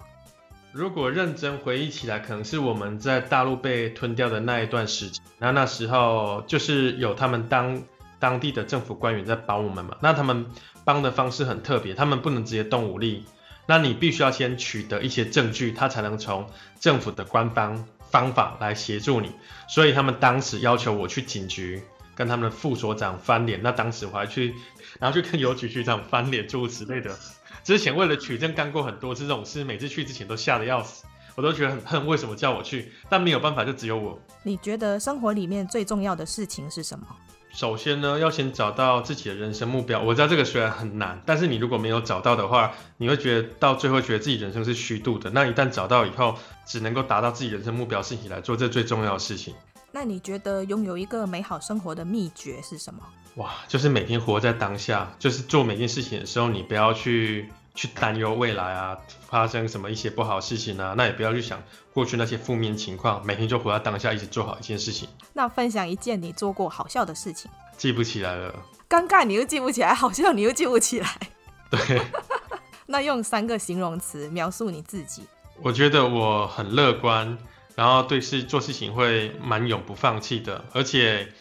[0.72, 5.24] 如果认真回忆起来，可能是我们在大陆被吞掉的那一段时间。
[5.38, 7.82] 那那时候就是有他们当
[8.18, 9.96] 当地的政府官员在帮我们嘛。
[10.02, 10.44] 那他们。
[10.88, 13.26] 帮的方式很特别，他们不能直接动武力，
[13.66, 16.48] 那你必须要先取得一些证据，他才能从
[16.80, 19.30] 政府的官方方法来协助你。
[19.68, 21.82] 所以他们当时要求我去警局
[22.14, 24.54] 跟他们的副所长翻脸，那当时我还去，
[24.98, 27.14] 然后去跟邮局局长翻脸，诸如此类的。
[27.62, 32.90] 之前为了取证干过很多次这种事，每次去之前都吓得要死，我都觉得很恨，为什么叫我去？
[33.10, 34.18] 但没有办法，就只有我。
[34.42, 37.06] 你觉得生活里面最重要的事情是什么？
[37.50, 40.00] 首先呢，要先找到自己的人生目标。
[40.00, 45.30] 我知道这个虽然很难，但是你如果没有找到的话，你会觉得到最后觉得自己人生是虚度的。
[45.30, 46.36] 那一旦找到以后，
[46.66, 49.54] 只能够达到自己人生目标，自己来做这最重要的事情。
[49.90, 53.02] 那你觉得拥有一个美好生活的秘诀是什么？
[53.36, 57.48] 哇，就是每天活在当下，就是做每件事情的时候，你不要去。
[57.78, 58.98] 去担忧未来啊，
[59.28, 61.62] 发生什么一些不好的事情啊，那也不要去想
[61.92, 65.08] 过去那些负面情况，每天就活在当下，一直做好一件事情。
[65.32, 67.48] 那分享一件你做过好笑的事情。
[67.76, 68.52] 记不起来了。
[68.88, 71.08] 尴尬你又记不起来，好笑你又记不起来。
[71.70, 72.02] 对。
[72.86, 75.22] 那用三个形容词描述你自己。
[75.62, 77.38] 我觉得我很乐观，
[77.76, 81.32] 然后对事做事情会蛮永不放弃的，而且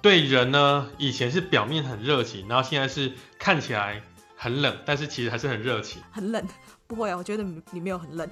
[0.00, 4.00] 对人呢，以前是表面很热情，然后现在是看起来。
[4.36, 6.02] 很冷，但是其实还是很热情。
[6.12, 6.46] 很冷，
[6.86, 8.28] 不会啊，我觉得你没有很冷。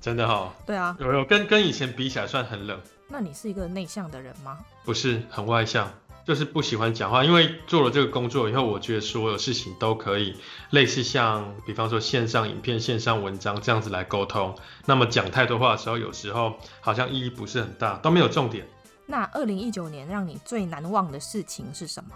[0.00, 0.52] 真的哈、哦？
[0.66, 2.78] 对啊，有有跟跟以前比起来算很冷。
[3.08, 4.58] 那你是一个内向的人吗？
[4.84, 5.92] 不是，很外向。
[6.24, 10.36] 就是不喜欢讲话，因为做了这个工作以后，我觉得所有事情都可以
[10.70, 14.52] 类似像，比方说线上影片、线上文章这样子来沟通。
[14.86, 18.66] 那么讲太多话的时候，有时候好像意义不是很大，都没有重点。
[19.06, 22.10] 那二零一九年让你最难忘的事情是什么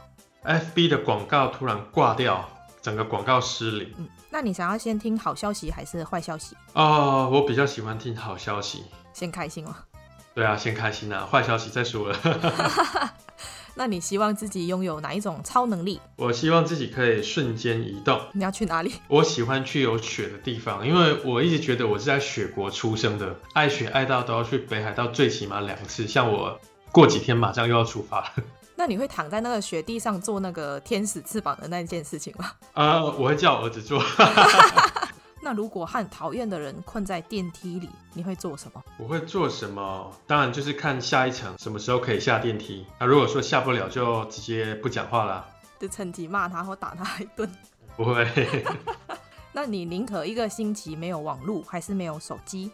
[0.44, 2.48] ？FB 的广告突然挂掉，
[2.82, 3.92] 整个广告失灵。
[3.98, 6.56] 嗯，那你想要先听好消息还是坏消息？
[6.72, 9.74] 哦，我比较喜欢听好消息，先开心哦。
[10.34, 12.18] 对啊，先开心啊，坏消息再说了。
[13.74, 16.00] 那你希望自己拥有哪一种超能力？
[16.16, 18.20] 我希望自己可以瞬间移动。
[18.32, 18.92] 你要去哪里？
[19.08, 26.06] 我喜欢去有雪的地方，因为我一直觉得我是在雪国出生的，爱雪爱到都要去北海道最起码两次。
[26.06, 26.58] 像我
[26.92, 28.32] 过几天马上又要出发了。
[28.80, 32.50] 那你会躺在那个雪地上做那个天使翅膀的那件事情吗？
[32.72, 34.02] 啊、呃，我会叫我儿子做。
[35.42, 38.82] 那如果和讨厌的人困在电梯里，你会做什么？
[38.96, 40.10] 我会做什么？
[40.26, 42.86] 当然就是看下一层什么时候可以下电梯。
[42.98, 45.46] 那如果说下不了，就直接不讲话啦。
[45.78, 47.46] 就趁机骂他或打他一顿。
[47.98, 48.26] 不会。
[49.52, 52.70] 那你宁可一个星期没有网络，还是没有手机？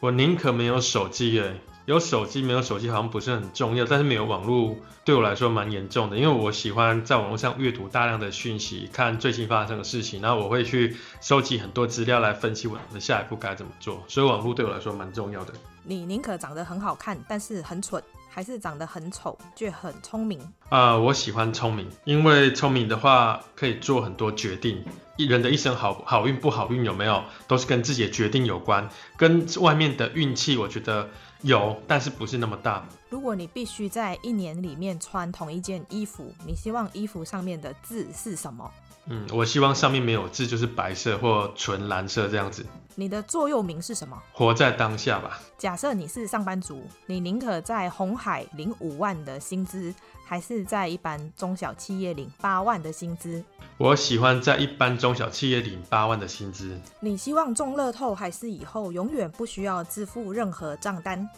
[0.00, 1.60] 我宁可没有手机诶。
[1.86, 15.52] 有手机没有手机好像不是很重要，但是没有网络对我来说蛮严重的，因为我喜欢在网络上阅读大量的讯息，看最近发生的事情，然后我会去收集很多资料来分析我的下一步该怎么做，所以网络对我来说蛮重要的。
[15.82, 20.38] 你宁可长得很好看，但是很蠢，还是长得很丑却很聪明？
[20.68, 24.84] 啊、呃，我喜欢聪明，因为聪明的话可以做很多决定。
[25.26, 31.08] 人的一生好好运不好运有没有，都是跟自己的决定有关，跟外面的运气我觉得。
[31.42, 32.86] 有，但是不是那么大。
[33.08, 38.70] 如果你必须在一年里面穿同一件衣服，你希望衣服上面的字是什么？
[39.12, 42.64] 嗯，我希望上面没有字，就是白色或纯蓝色这样子。
[42.94, 44.16] 你的座右铭是什么？
[44.32, 45.40] 活在当下吧。
[45.58, 49.92] 假设你是上班族，你宁可在红海领五万的薪资，
[50.24, 53.42] 还是在一般中小企业领八万的薪资？
[53.78, 56.78] 我喜欢在一般中小企业领八万的薪资。
[57.00, 61.28] 你希望中乐透，还是以后永远不需要支付任何账单？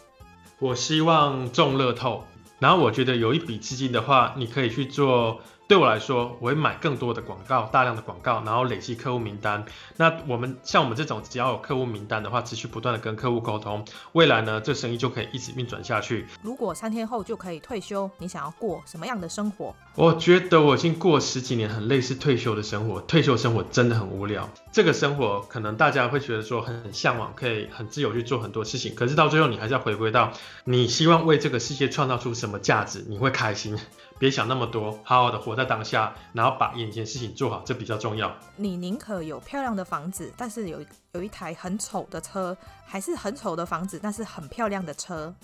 [0.59, 2.23] 我希望中乐透。
[2.59, 5.41] 然后我觉得有一笔资金的话，你可以去做。
[5.73, 9.65] 对我来说，我会买更多的广告，大量的广告，然后累积客户名单。
[9.97, 16.27] 那我们像我们这种，只要有客户名单的话，持续不断的跟客户沟通，未来呢，这生意就可以一直运转下去。
[16.43, 19.75] 如果三天后就可以退休，你想要过什么样的生活？
[19.95, 24.47] 我觉得我已经过十几年很类似退休的生活，退休生活真的很无聊。
[24.73, 30.33] 这个生活可能大家会觉得说很向往，可以很自由去做很多事情，可是到最后你还是要回归到
[30.65, 33.79] 你希望为这个世界创造出什么价值，你会开心。
[34.23, 38.33] 别想那么多，好好的活在当下，然后把眼前事情做好，这比较重要。
[38.55, 40.79] 你宁可有漂亮的房子，但是有
[41.11, 42.57] 有一台很丑的车，
[42.87, 45.35] 还是很丑的房子，但是很漂亮的车？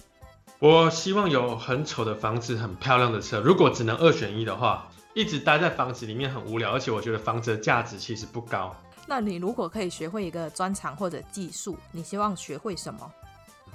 [0.60, 3.40] 我希望有很丑的房子，很漂亮的车。
[3.40, 8.72] 如果只能二选一的话，一直待在房子里面很无聊，而且我觉得房子的价值其实不高。
[9.08, 13.12] 那你如果可以学会一个专长或者技术，你希望学会什么？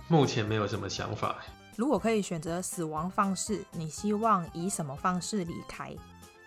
[0.07, 1.35] 目前没有什么想法。
[1.75, 5.91] 如果可以选择死亡方式，你希望以什么方式离开？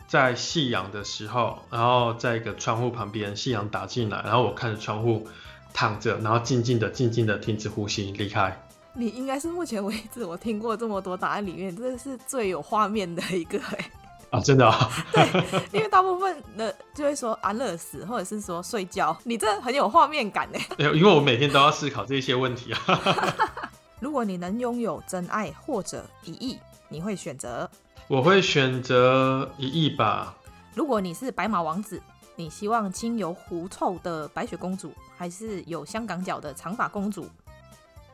[0.07, 5.27] 在夕阳的时候，然后在一个窗户旁边，夕阳打进来，然后我看着窗户
[5.75, 8.57] 躺着，然后静静的、静静的停止呼吸，离开。
[8.95, 13.91] 你应该是目前为止我听过这么多答案里面，这是最有画面的一个哎。
[14.31, 14.91] 啊，真的啊？
[15.13, 15.25] 对，
[15.73, 20.67] 因为大部分的就会说安乐死，或者是说睡觉，你这很有画面感哎。
[20.79, 22.81] 因为我每天都要思考这些问题啊。
[24.01, 27.69] 如果你能拥有真爱或者一亿，你会选择？
[28.09, 30.35] 我会选择一亿吧。
[30.75, 32.01] 如果你是白马王子，
[32.37, 37.29] 你希望亲有狐臭的白雪公主，还是有香港脚的长发公主？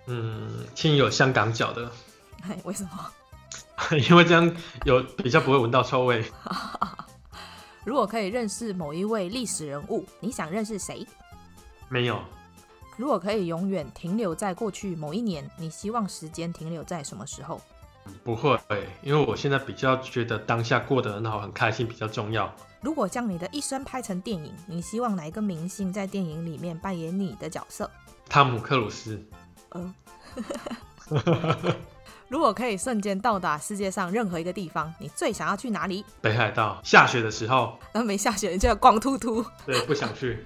[0.07, 1.91] 嗯，亲有香港脚的。
[2.43, 3.12] 哎， 为什么？
[4.09, 6.24] 因为这样有比较不会闻到臭味。
[7.85, 11.05] 如果可以认识某一位历史人物，你想认识谁？
[11.89, 12.22] 没有。
[12.97, 17.61] 如果可以永远停留在过去某一年，你希望时间停留在什么时候？
[18.24, 18.59] 不会，
[19.03, 22.53] 因为我现在比较觉得当下过得很好，很开心比较重要。
[22.80, 27.88] 如果将你的一生拍成电影，你希望哪一个明星在电影里面扮演你的角色？
[28.28, 29.24] 汤姆克鲁斯。
[29.74, 29.95] 嗯。
[32.28, 36.05] 如果可以瞬间到达世界上任何一个地方，你最想要去哪里？
[36.20, 36.80] 北海道。
[36.82, 37.78] 下雪的时候。
[37.93, 39.45] 那没下雪，你就要光秃秃。
[39.66, 40.45] 对，不想去。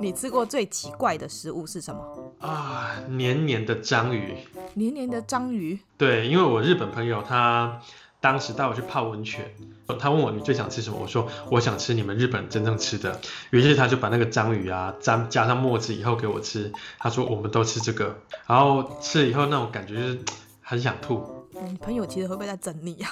[0.00, 2.32] 你吃过最奇怪的食物是什么？
[2.38, 4.36] 啊，黏黏的章鱼。
[4.74, 5.78] 黏黏的章鱼。
[5.96, 7.80] 对，因为我日本朋友他
[8.20, 9.52] 当时带我去泡温泉，
[9.98, 10.98] 他问我，你最想吃什么？
[11.00, 13.20] 我说我想吃你们日本真正吃的。
[13.50, 16.72] 于是他就把那个章鱼啊沾加上墨汁以后给我吃。
[16.98, 20.20] 他说我们都吃这个，然后吃了以后那种感觉就是
[20.60, 21.48] 很想吐。
[21.66, 23.08] 你朋友其实会不会在整你呀？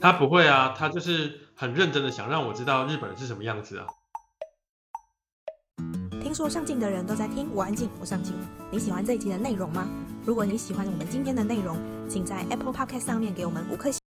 [0.00, 3.86] 他不会啊，他就是很认真的想让我知道日本人是什么样子啊。
[6.32, 8.32] 听说上镜的人都在听，我安静，我上镜。
[8.70, 9.86] 你喜欢这一集的内容吗？
[10.24, 11.76] 如果你喜欢我们今天的内容，
[12.08, 14.01] 请在 Apple Podcast 上面给我们五颗星。